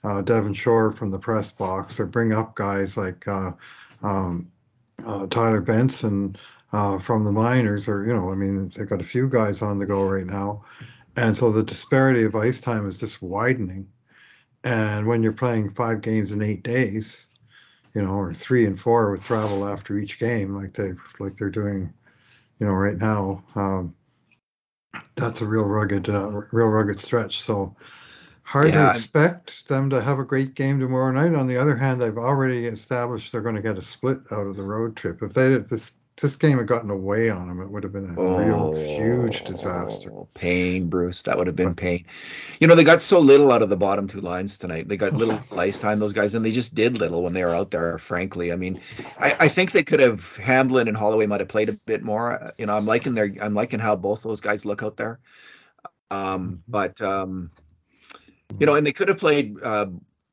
uh, 0.03 0.21
Devin 0.23 0.55
Shore 0.55 0.91
from 0.91 1.11
the 1.11 1.19
press 1.19 1.51
box, 1.51 2.01
or 2.01 2.07
bring 2.07 2.33
up 2.33 2.57
guys 2.57 2.97
like 2.97 3.27
uh, 3.29 3.53
um, 4.03 4.51
uh, 5.07 5.27
Tyler 5.29 5.61
Benson 5.61 6.37
uh, 6.73 6.99
from 6.99 7.25
the 7.25 7.33
minors, 7.33 7.89
or 7.89 8.05
you 8.05 8.13
know, 8.13 8.31
I 8.31 8.35
mean, 8.35 8.73
they've 8.77 8.89
got 8.89 9.01
a 9.01 9.05
few 9.05 9.29
guys 9.29 9.63
on 9.63 9.79
the 9.79 9.87
go 9.87 10.09
right 10.09 10.27
now, 10.27 10.65
and 11.17 11.37
so 11.37 11.53
the 11.53 11.63
disparity 11.63 12.25
of 12.25 12.35
ice 12.35 12.59
time 12.59 12.89
is 12.89 12.99
just 12.99 13.23
widening. 13.23 13.89
And 14.65 15.07
when 15.07 15.23
you're 15.23 15.33
playing 15.33 15.75
five 15.75 16.01
games 16.01 16.33
in 16.33 16.43
eight 16.43 16.63
days, 16.63 17.27
you 17.95 18.03
know, 18.03 18.15
or 18.15 18.35
three 18.35 18.67
and 18.67 18.79
four 18.79 19.11
with 19.11 19.25
travel 19.25 19.67
after 19.67 19.99
each 19.99 20.19
game, 20.19 20.55
like 20.55 20.73
they 20.73 20.93
like 21.21 21.37
they're 21.37 21.51
doing, 21.51 21.93
you 22.59 22.67
know, 22.67 22.73
right 22.73 22.99
now. 22.99 23.43
Um, 23.55 23.95
that's 25.15 25.41
a 25.41 25.47
real 25.47 25.65
rugged, 25.65 26.09
uh, 26.09 26.43
real 26.53 26.69
rugged 26.69 26.99
stretch. 26.99 27.43
So 27.43 27.75
hard 28.43 28.69
yeah, 28.69 28.87
to 28.87 28.91
expect 28.91 29.69
them 29.69 29.91
to 29.91 30.01
have 30.01 30.19
a 30.19 30.25
great 30.25 30.55
game 30.55 30.81
tomorrow 30.81 31.13
night. 31.13 31.35
On 31.35 31.47
the 31.47 31.57
other 31.57 31.77
hand, 31.77 32.01
they've 32.01 32.19
already 32.19 32.67
established 32.67 33.33
they're 33.33 33.41
going 33.41 33.57
to 33.57 33.63
get 33.63 33.79
a 33.79 33.83
split 33.83 34.19
out 34.33 34.47
of 34.47 34.57
the 34.57 34.63
road 34.63 34.97
trip. 34.97 35.23
If 35.23 35.35
they 35.35 35.53
if 35.53 35.69
this 35.69 35.93
this 36.21 36.37
game 36.37 36.59
had 36.59 36.69
gotten 36.69 36.91
away 36.91 37.29
on 37.29 37.49
him, 37.49 37.61
it 37.61 37.69
would 37.69 37.83
have 37.83 37.93
been 37.93 38.11
a 38.11 38.21
oh, 38.21 38.37
real 38.37 38.75
huge 38.77 39.43
disaster. 39.45 40.13
Pain, 40.35 40.89
Bruce. 40.89 41.23
That 41.23 41.39
would 41.39 41.49
have 41.49 41.57
been 41.57 41.75
pain. 41.75 42.05
You 42.61 42.69
know, 42.69 42.77
they 42.77 42.85
got 42.85 43.01
so 43.01 43.19
little 43.19 43.51
out 43.51 43.63
of 43.63 43.69
the 43.69 43.77
bottom 43.77 44.07
two 44.07 44.21
lines 44.21 44.59
tonight. 44.59 44.89
They 44.89 44.97
got 44.97 45.13
little 45.15 45.43
ice 45.51 45.77
time, 45.77 45.99
those 45.99 46.13
guys, 46.13 46.35
and 46.35 46.45
they 46.45 46.53
just 46.53 46.75
did 46.75 46.99
little 46.99 47.23
when 47.23 47.33
they 47.33 47.43
were 47.43 47.55
out 47.55 47.73
there, 47.73 47.99
frankly. 47.99 48.53
I 48.53 48.57
mean, 48.57 48.81
I, 49.19 49.35
I 49.41 49.49
think 49.49 49.73
they 49.73 49.83
could 49.83 50.01
have 50.01 50.37
Hamblin 50.37 50.87
and 50.87 50.97
Holloway 50.97 51.27
might 51.27 51.41
have 51.41 51.49
played 51.49 51.69
a 51.69 51.73
bit 51.73 52.03
more. 52.03 52.53
You 52.59 52.67
know, 52.67 52.77
I'm 52.77 52.87
liking 52.87 53.15
their 53.15 53.33
I'm 53.41 53.55
liking 53.55 53.81
how 53.81 53.97
both 53.97 54.23
those 54.23 54.41
guys 54.41 54.65
look 54.65 54.85
out 54.85 54.97
there. 54.97 55.19
Um, 56.11 56.19
mm-hmm. 56.21 56.55
but 56.69 57.01
um, 57.01 57.51
you 58.61 58.67
know, 58.67 58.77
and 58.77 58.87
they 58.87 58.93
could 58.93 59.09
have 59.09 59.19
played 59.19 59.57
uh, 59.63 59.87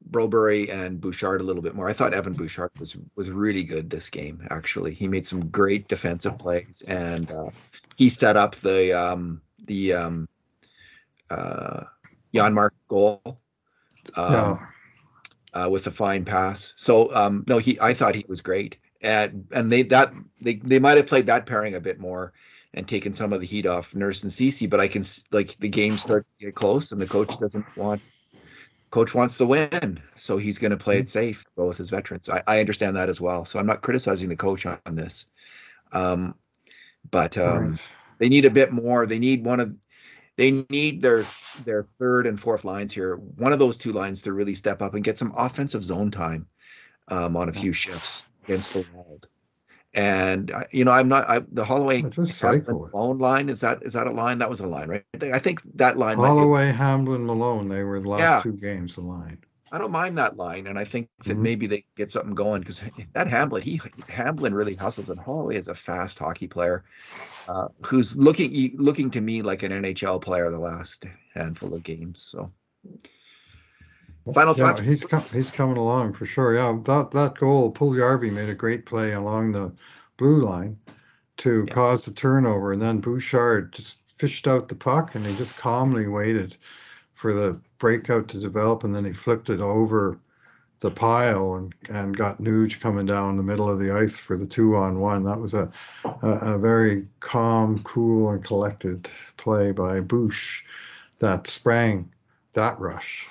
Broberg 0.09 0.69
and 0.69 0.99
Bouchard 0.99 1.41
a 1.41 1.43
little 1.43 1.61
bit 1.61 1.75
more. 1.75 1.87
I 1.87 1.93
thought 1.93 2.13
Evan 2.13 2.33
Bouchard 2.33 2.71
was 2.79 2.97
was 3.15 3.29
really 3.29 3.63
good 3.63 3.89
this 3.89 4.09
game. 4.09 4.47
Actually, 4.49 4.93
he 4.93 5.07
made 5.07 5.25
some 5.25 5.49
great 5.49 5.87
defensive 5.87 6.37
plays, 6.37 6.83
and 6.85 7.31
uh, 7.31 7.49
he 7.95 8.09
set 8.09 8.37
up 8.37 8.55
the 8.55 8.93
um, 8.93 9.41
the 9.65 9.93
um, 9.93 10.29
uh, 11.29 11.83
Janmark 12.33 12.71
goal 12.87 13.21
um, 14.15 14.59
uh, 15.53 15.69
with 15.71 15.87
a 15.87 15.91
fine 15.91 16.25
pass. 16.25 16.73
So 16.75 17.13
um, 17.13 17.45
no, 17.47 17.57
he 17.57 17.79
I 17.79 17.93
thought 17.93 18.15
he 18.15 18.25
was 18.27 18.41
great, 18.41 18.77
and 19.01 19.47
and 19.53 19.71
they 19.71 19.83
that 19.83 20.11
they 20.41 20.55
they 20.55 20.79
might 20.79 20.97
have 20.97 21.07
played 21.07 21.27
that 21.27 21.45
pairing 21.45 21.75
a 21.75 21.81
bit 21.81 21.99
more 21.99 22.33
and 22.73 22.87
taken 22.87 23.13
some 23.13 23.33
of 23.33 23.41
the 23.41 23.47
heat 23.47 23.65
off 23.65 23.95
Nurse 23.95 24.23
and 24.23 24.31
Ceci, 24.31 24.67
but 24.67 24.79
I 24.79 24.87
can 24.87 25.03
like 25.31 25.55
the 25.57 25.69
game 25.69 25.97
starts 25.97 26.27
to 26.39 26.45
get 26.45 26.55
close, 26.55 26.91
and 26.91 27.01
the 27.01 27.07
coach 27.07 27.37
doesn't 27.37 27.77
want 27.77 28.01
coach 28.91 29.15
wants 29.15 29.37
to 29.37 29.45
win, 29.45 30.01
so 30.17 30.37
he's 30.37 30.59
going 30.59 30.71
to 30.71 30.77
play 30.77 30.99
it 30.99 31.09
safe, 31.09 31.45
go 31.55 31.65
with 31.65 31.77
his 31.77 31.89
veterans. 31.89 32.29
I, 32.29 32.43
I, 32.45 32.59
understand 32.59 32.97
that 32.97 33.09
as 33.09 33.19
well. 33.19 33.45
So 33.45 33.57
I'm 33.57 33.65
not 33.65 33.81
criticizing 33.81 34.29
the 34.29 34.35
coach 34.35 34.65
on, 34.65 34.77
on 34.85 34.95
this, 34.95 35.27
um, 35.93 36.35
but 37.09 37.37
um, 37.37 37.79
they 38.19 38.29
need 38.29 38.45
a 38.45 38.51
bit 38.51 38.71
more. 38.71 39.07
They 39.07 39.17
need 39.17 39.43
one 39.43 39.61
of 39.61 39.75
they 40.35 40.51
need 40.69 41.01
their 41.01 41.25
their 41.65 41.83
third 41.83 42.27
and 42.27 42.39
fourth 42.39 42.65
lines 42.65 42.93
here. 42.93 43.15
One 43.15 43.53
of 43.53 43.59
those 43.59 43.77
two 43.77 43.93
lines 43.93 44.23
to 44.23 44.33
really 44.33 44.55
step 44.55 44.81
up 44.81 44.93
and 44.93 45.03
get 45.03 45.17
some 45.17 45.33
offensive 45.35 45.83
zone 45.83 46.11
time 46.11 46.47
um, 47.07 47.35
on 47.37 47.49
a 47.49 47.53
few 47.53 47.73
shifts 47.73 48.27
against 48.43 48.73
the 48.73 48.85
Wild. 48.93 49.27
And 49.93 50.51
you 50.71 50.85
know, 50.85 50.91
I'm 50.91 51.09
not 51.09 51.29
I, 51.29 51.41
the 51.51 51.65
Holloway 51.65 52.01
Malone 52.01 53.17
line. 53.17 53.49
Is 53.49 53.59
that 53.59 53.83
is 53.83 53.93
that 53.93 54.07
a 54.07 54.11
line? 54.11 54.39
That 54.39 54.49
was 54.49 54.61
a 54.61 54.67
line, 54.67 54.87
right? 54.87 55.03
I 55.21 55.39
think 55.39 55.61
that 55.75 55.97
line. 55.97 56.17
Holloway, 56.17 56.71
Hamblin 56.71 57.25
Malone. 57.25 57.67
They 57.67 57.83
were 57.83 57.99
the 57.99 58.07
last 58.09 58.21
yeah. 58.21 58.41
two 58.41 58.57
games 58.57 58.95
aligned. 58.95 59.45
I 59.73 59.77
don't 59.77 59.91
mind 59.91 60.17
that 60.17 60.35
line, 60.35 60.67
and 60.67 60.77
I 60.77 60.83
think 60.83 61.09
that 61.25 61.33
mm-hmm. 61.33 61.43
maybe 61.43 61.67
they 61.67 61.85
get 61.95 62.11
something 62.11 62.35
going 62.35 62.61
because 62.61 62.83
that 63.13 63.27
Hamblin, 63.27 63.63
he 63.63 63.81
Hamblin 64.09 64.53
really 64.53 64.75
hustles, 64.75 65.09
and 65.09 65.19
Holloway 65.19 65.55
is 65.55 65.69
a 65.69 65.75
fast 65.75 66.19
hockey 66.19 66.47
player 66.47 66.83
uh, 67.47 67.69
who's 67.85 68.15
looking 68.17 68.75
looking 68.77 69.11
to 69.11 69.21
me 69.21 69.41
like 69.41 69.63
an 69.63 69.71
NHL 69.71 70.21
player 70.21 70.49
the 70.51 70.59
last 70.59 71.05
handful 71.33 71.73
of 71.73 71.83
games. 71.83 72.21
So 72.21 72.51
Final 74.33 74.55
yeah, 74.55 74.67
thoughts. 74.67 74.81
He's 74.81 75.03
com- 75.03 75.23
he's 75.33 75.51
coming 75.51 75.77
along 75.77 76.13
for 76.13 76.25
sure. 76.25 76.53
Yeah, 76.53 76.77
that 76.85 77.11
that 77.11 77.37
goal, 77.37 77.71
Puljujarvi 77.71 78.31
made 78.31 78.49
a 78.49 78.55
great 78.55 78.85
play 78.85 79.13
along 79.13 79.51
the 79.51 79.71
blue 80.17 80.43
line 80.43 80.77
to 81.37 81.65
yeah. 81.67 81.73
cause 81.73 82.05
the 82.05 82.11
turnover, 82.11 82.71
and 82.71 82.81
then 82.81 82.99
Bouchard 82.99 83.73
just 83.73 83.99
fished 84.17 84.47
out 84.47 84.67
the 84.67 84.75
puck, 84.75 85.15
and 85.15 85.25
he 85.25 85.35
just 85.35 85.57
calmly 85.57 86.07
waited 86.07 86.55
for 87.15 87.33
the 87.33 87.59
breakout 87.79 88.27
to 88.27 88.39
develop, 88.39 88.83
and 88.83 88.93
then 88.93 89.05
he 89.05 89.13
flipped 89.13 89.49
it 89.49 89.59
over 89.59 90.19
the 90.81 90.91
pile 90.91 91.55
and 91.55 91.73
and 91.89 92.17
got 92.17 92.39
Nuge 92.39 92.79
coming 92.79 93.07
down 93.07 93.37
the 93.37 93.43
middle 93.43 93.69
of 93.69 93.79
the 93.79 93.91
ice 93.91 94.15
for 94.15 94.37
the 94.37 94.47
two 94.47 94.75
on 94.75 94.99
one. 94.99 95.23
That 95.23 95.39
was 95.39 95.55
a 95.55 95.71
a, 96.21 96.29
a 96.29 96.57
very 96.59 97.07
calm, 97.21 97.81
cool, 97.83 98.29
and 98.29 98.43
collected 98.43 99.09
play 99.37 99.71
by 99.71 99.99
Bush 99.99 100.63
that 101.17 101.47
sprang 101.47 102.11
that 102.53 102.79
rush. 102.79 103.25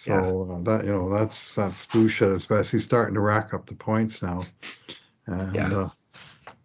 So 0.00 0.46
yeah. 0.48 0.54
uh, 0.54 0.60
that 0.78 0.86
you 0.86 0.92
know 0.92 1.10
that's 1.10 1.54
that's 1.54 1.84
Bush 1.84 2.22
at 2.22 2.30
his 2.30 2.46
best. 2.46 2.72
He's 2.72 2.84
starting 2.84 3.12
to 3.16 3.20
rack 3.20 3.52
up 3.52 3.66
the 3.66 3.74
points 3.74 4.22
now, 4.22 4.46
and 5.26 5.54
yeah. 5.54 5.88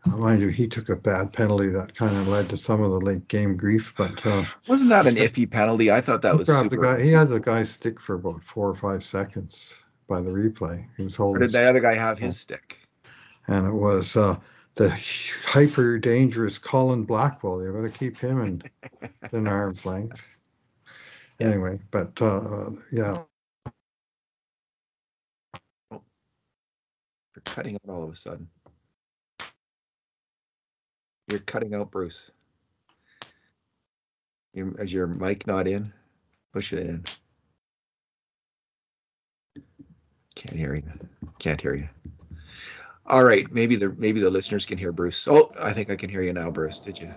uh, 0.05 0.15
mind 0.15 0.39
you, 0.39 0.47
he 0.47 0.67
took 0.67 0.87
a 0.87 0.95
bad 0.95 1.33
penalty 1.33 1.67
that 1.67 1.93
kind 1.95 2.15
of 2.15 2.29
led 2.29 2.47
to 2.51 2.57
some 2.57 2.81
of 2.81 2.91
the 2.91 3.05
late 3.05 3.27
game 3.27 3.57
grief. 3.57 3.93
But 3.97 4.25
uh, 4.25 4.45
wasn't 4.69 4.91
that 4.91 5.05
an 5.05 5.15
iffy 5.15 5.51
penalty? 5.51 5.91
I 5.91 5.99
thought 5.99 6.21
that 6.21 6.37
was 6.37 6.47
super. 6.47 6.69
The 6.69 6.77
guy, 6.77 7.03
he 7.03 7.11
had 7.11 7.27
the 7.27 7.41
guy 7.41 7.65
stick 7.65 7.99
for 7.99 8.15
about 8.15 8.41
four 8.41 8.69
or 8.69 8.75
five 8.75 9.03
seconds 9.03 9.73
by 10.07 10.21
the 10.21 10.31
replay. 10.31 10.87
He 10.95 11.03
was 11.03 11.17
holding. 11.17 11.43
Or 11.43 11.45
did 11.45 11.51
the 11.51 11.67
other 11.67 11.81
guy 11.81 11.95
have 11.95 12.17
his 12.17 12.39
stick? 12.39 12.87
And 13.47 13.67
it 13.67 13.73
was 13.73 14.15
uh, 14.15 14.37
the 14.75 14.97
hyper 15.45 15.99
dangerous 15.99 16.57
Colin 16.57 17.03
Blackwell. 17.03 17.61
You 17.61 17.73
better 17.73 17.89
keep 17.89 18.17
him 18.17 18.41
in, 18.41 18.61
in 19.33 19.45
arm's 19.45 19.85
length 19.85 20.23
anyway, 21.39 21.79
but 21.91 22.21
uh, 22.21 22.71
yeah. 22.91 23.23
You're 25.91 26.01
cutting 27.43 27.75
out 27.75 27.93
all 27.93 28.03
of 28.03 28.11
a 28.11 28.15
sudden. 28.15 28.47
You're 31.29 31.39
cutting 31.39 31.73
out, 31.73 31.91
Bruce. 31.91 32.29
is 34.53 34.93
your 34.93 35.07
mic 35.07 35.47
not 35.47 35.67
in? 35.67 35.91
Push 36.53 36.73
it 36.73 36.87
in. 36.87 37.03
Can't 40.35 40.55
hear 40.55 40.75
you. 40.75 40.83
Can't 41.39 41.59
hear 41.59 41.75
you. 41.75 41.87
All 43.07 43.23
right, 43.23 43.45
maybe 43.51 43.75
the 43.75 43.89
maybe 43.89 44.19
the 44.19 44.29
listeners 44.29 44.65
can 44.65 44.77
hear 44.77 44.91
Bruce. 44.91 45.27
Oh, 45.27 45.51
I 45.61 45.73
think 45.73 45.89
I 45.89 45.95
can 45.95 46.09
hear 46.09 46.21
you 46.21 46.33
now, 46.33 46.49
Bruce. 46.49 46.79
Did 46.79 46.99
you? 46.99 47.13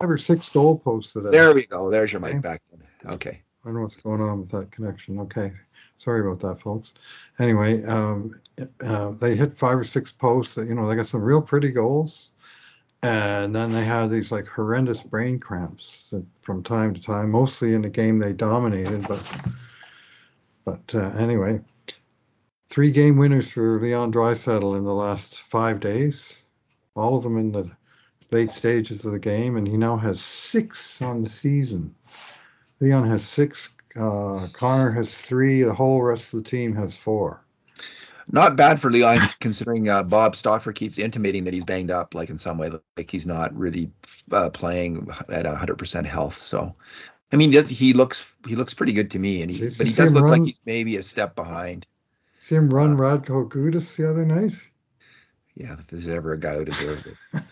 Five 0.00 0.10
or 0.10 0.18
six 0.18 0.48
goalposts 0.48 1.12
today. 1.12 1.30
There 1.30 1.54
we 1.54 1.66
go. 1.66 1.90
There's 1.90 2.12
your 2.12 2.20
mic 2.20 2.42
back. 2.42 2.60
Okay. 3.06 3.42
I 3.62 3.68
don't 3.68 3.74
know 3.74 3.82
what's 3.82 3.96
going 3.96 4.20
on 4.20 4.40
with 4.40 4.50
that 4.52 4.70
connection. 4.70 5.18
Okay. 5.20 5.52
Sorry 5.98 6.20
about 6.20 6.40
that, 6.40 6.60
folks. 6.62 6.92
Anyway, 7.40 7.84
um, 7.84 8.40
uh, 8.80 9.10
they 9.10 9.34
hit 9.34 9.58
five 9.58 9.76
or 9.76 9.84
six 9.84 10.12
posts. 10.12 10.56
You 10.56 10.74
know, 10.74 10.88
they 10.88 10.94
got 10.94 11.08
some 11.08 11.22
real 11.22 11.42
pretty 11.42 11.70
goals, 11.70 12.30
and 13.02 13.54
then 13.54 13.72
they 13.72 13.84
had 13.84 14.08
these 14.08 14.30
like 14.30 14.46
horrendous 14.46 15.02
brain 15.02 15.40
cramps 15.40 16.14
from 16.40 16.62
time 16.62 16.94
to 16.94 17.00
time. 17.00 17.30
Mostly 17.32 17.74
in 17.74 17.82
the 17.82 17.90
game 17.90 18.20
they 18.20 18.32
dominated, 18.32 19.08
but 19.08 19.40
but 20.64 20.94
uh, 20.94 21.10
anyway, 21.18 21.60
three 22.68 22.92
game 22.92 23.16
winners 23.16 23.50
for 23.50 23.80
Leon 23.80 24.12
Draisaitl 24.12 24.78
in 24.78 24.84
the 24.84 24.94
last 24.94 25.40
five 25.42 25.80
days. 25.80 26.42
All 26.94 27.16
of 27.16 27.24
them 27.24 27.38
in 27.38 27.50
the 27.50 27.68
late 28.30 28.52
stages 28.52 29.04
of 29.04 29.10
the 29.12 29.18
game, 29.18 29.56
and 29.56 29.66
he 29.66 29.76
now 29.76 29.96
has 29.96 30.20
six 30.20 31.02
on 31.02 31.24
the 31.24 31.30
season. 31.30 31.92
Leon 32.80 33.08
has 33.08 33.26
six. 33.26 33.70
Uh, 33.96 34.48
Connor 34.52 34.90
has 34.92 35.16
three. 35.16 35.62
The 35.62 35.74
whole 35.74 36.02
rest 36.02 36.32
of 36.32 36.42
the 36.44 36.48
team 36.48 36.74
has 36.76 36.96
four. 36.96 37.42
Not 38.30 38.56
bad 38.56 38.78
for 38.80 38.90
Leon, 38.90 39.20
considering 39.40 39.88
uh, 39.88 40.02
Bob 40.02 40.36
Stauffer 40.36 40.72
keeps 40.72 40.98
intimating 40.98 41.44
that 41.44 41.54
he's 41.54 41.64
banged 41.64 41.90
up, 41.90 42.14
like 42.14 42.30
in 42.30 42.38
some 42.38 42.58
way, 42.58 42.70
like 42.96 43.10
he's 43.10 43.26
not 43.26 43.56
really 43.56 43.90
uh, 44.30 44.50
playing 44.50 45.08
at 45.28 45.46
100% 45.46 46.04
health. 46.04 46.36
So, 46.36 46.74
I 47.32 47.36
mean, 47.36 47.50
does, 47.50 47.70
he 47.70 47.94
looks 47.94 48.30
he 48.46 48.54
looks 48.54 48.74
pretty 48.74 48.92
good 48.92 49.12
to 49.12 49.18
me, 49.18 49.42
and 49.42 49.50
he, 49.50 49.60
but 49.60 49.86
he 49.86 49.92
does 49.92 50.12
look 50.12 50.24
run, 50.24 50.40
like 50.40 50.46
he's 50.46 50.60
maybe 50.66 50.96
a 50.96 51.02
step 51.02 51.34
behind. 51.34 51.86
See 52.38 52.54
him 52.54 52.68
run 52.68 52.94
uh, 52.94 52.96
Radko 52.96 53.48
Gudas 53.48 53.96
the 53.96 54.08
other 54.08 54.26
night. 54.26 54.54
Yeah, 55.54 55.72
if 55.72 55.88
there's 55.88 56.06
ever 56.06 56.32
a 56.32 56.38
guy 56.38 56.56
who 56.56 56.64
deserved 56.66 57.06
it. 57.06 57.16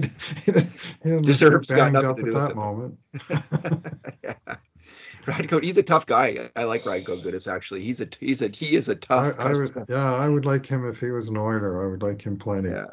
Deserves 1.22 1.70
got 1.70 1.92
nothing 1.92 2.24
to 2.24 2.30
do 2.30 2.36
at 2.36 2.40
with 2.40 2.48
that 2.48 2.56
moment. 2.56 2.98
yeah. 4.22 4.56
Radko, 5.24 5.62
he's 5.62 5.78
a 5.78 5.82
tough 5.82 6.06
guy. 6.06 6.50
I 6.54 6.64
like 6.64 6.82
Radko 6.82 7.22
Gudas 7.22 7.50
actually. 7.50 7.82
He's 7.82 8.00
a 8.00 8.08
he's 8.20 8.42
a 8.42 8.48
he 8.48 8.74
is 8.74 8.88
a 8.88 8.94
tough. 8.94 9.38
I, 9.38 9.50
I 9.50 9.52
would, 9.52 9.72
yeah, 9.88 10.14
I 10.14 10.28
would 10.28 10.44
like 10.44 10.66
him 10.66 10.86
if 10.88 11.00
he 11.00 11.10
was 11.10 11.28
an 11.28 11.36
Oiler. 11.36 11.84
I 11.84 11.90
would 11.90 12.02
like 12.02 12.22
him 12.22 12.36
plenty. 12.36 12.70
Yeah. 12.70 12.86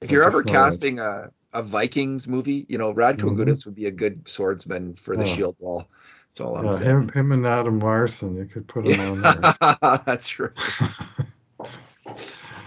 If 0.00 0.10
you're 0.10 0.24
ever 0.24 0.42
casting 0.42 0.98
a, 0.98 1.30
a 1.52 1.62
Vikings 1.62 2.26
movie, 2.28 2.64
you 2.68 2.78
know 2.78 2.94
Radko 2.94 3.16
mm-hmm. 3.16 3.42
Gudas 3.42 3.66
would 3.66 3.74
be 3.74 3.86
a 3.86 3.90
good 3.90 4.28
swordsman 4.28 4.94
for 4.94 5.16
the 5.16 5.26
yeah. 5.26 5.34
shield 5.34 5.56
wall. 5.58 5.88
That's 6.28 6.40
all 6.40 6.56
I'm 6.56 6.64
yeah, 6.66 6.72
saying. 6.72 6.90
Him, 6.90 7.08
him 7.08 7.32
and 7.32 7.46
Adam 7.46 7.80
Larsson, 7.80 8.36
you 8.36 8.46
could 8.46 8.66
put 8.66 8.86
him 8.86 9.00
on 9.00 9.22
there. 9.22 9.98
That's 10.06 10.38
right. 10.38 10.52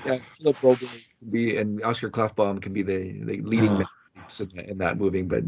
Yeah, 0.06 0.18
Philip 0.38 0.64
Rogan 0.64 0.88
can 0.88 1.30
be 1.30 1.58
and 1.58 1.84
Oscar 1.84 2.10
Klefbom 2.10 2.62
can 2.62 2.74
be 2.74 2.82
the, 2.82 3.24
the 3.24 3.42
leading 3.42 3.70
uh. 3.70 3.86
in, 4.40 4.60
in, 4.60 4.78
that 4.80 4.98
movie, 4.98 5.24
but 5.24 5.44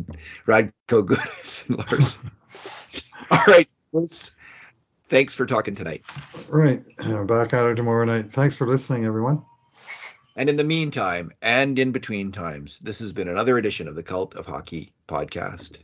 Radko 0.46 0.72
Gudas 1.06 1.70
and 1.70 1.78
Lars. 1.78 2.20
All 3.32 3.44
right, 3.48 3.70
Thanks 5.08 5.36
for 5.36 5.46
talking 5.46 5.76
tonight. 5.76 6.04
Right. 6.50 6.84
Back 7.28 7.54
at 7.54 7.66
it 7.66 7.76
tomorrow 7.76 8.06
night. 8.06 8.32
Thanks 8.32 8.56
for 8.56 8.66
listening, 8.66 9.06
everyone. 9.06 9.44
And 10.36 10.50
in 10.50 10.58
the 10.58 10.64
meantime, 10.64 11.32
and 11.42 11.78
in 11.78 11.92
between 11.92 12.32
times, 12.32 12.80
this 12.80 13.00
has 13.00 13.14
been 13.14 13.28
another 13.28 13.58
edition 13.58 13.88
of 13.88 13.96
the 13.96 14.02
Cult 14.02 14.34
of 14.34 14.48
Hockey 14.48 14.94
podcast. 15.08 15.78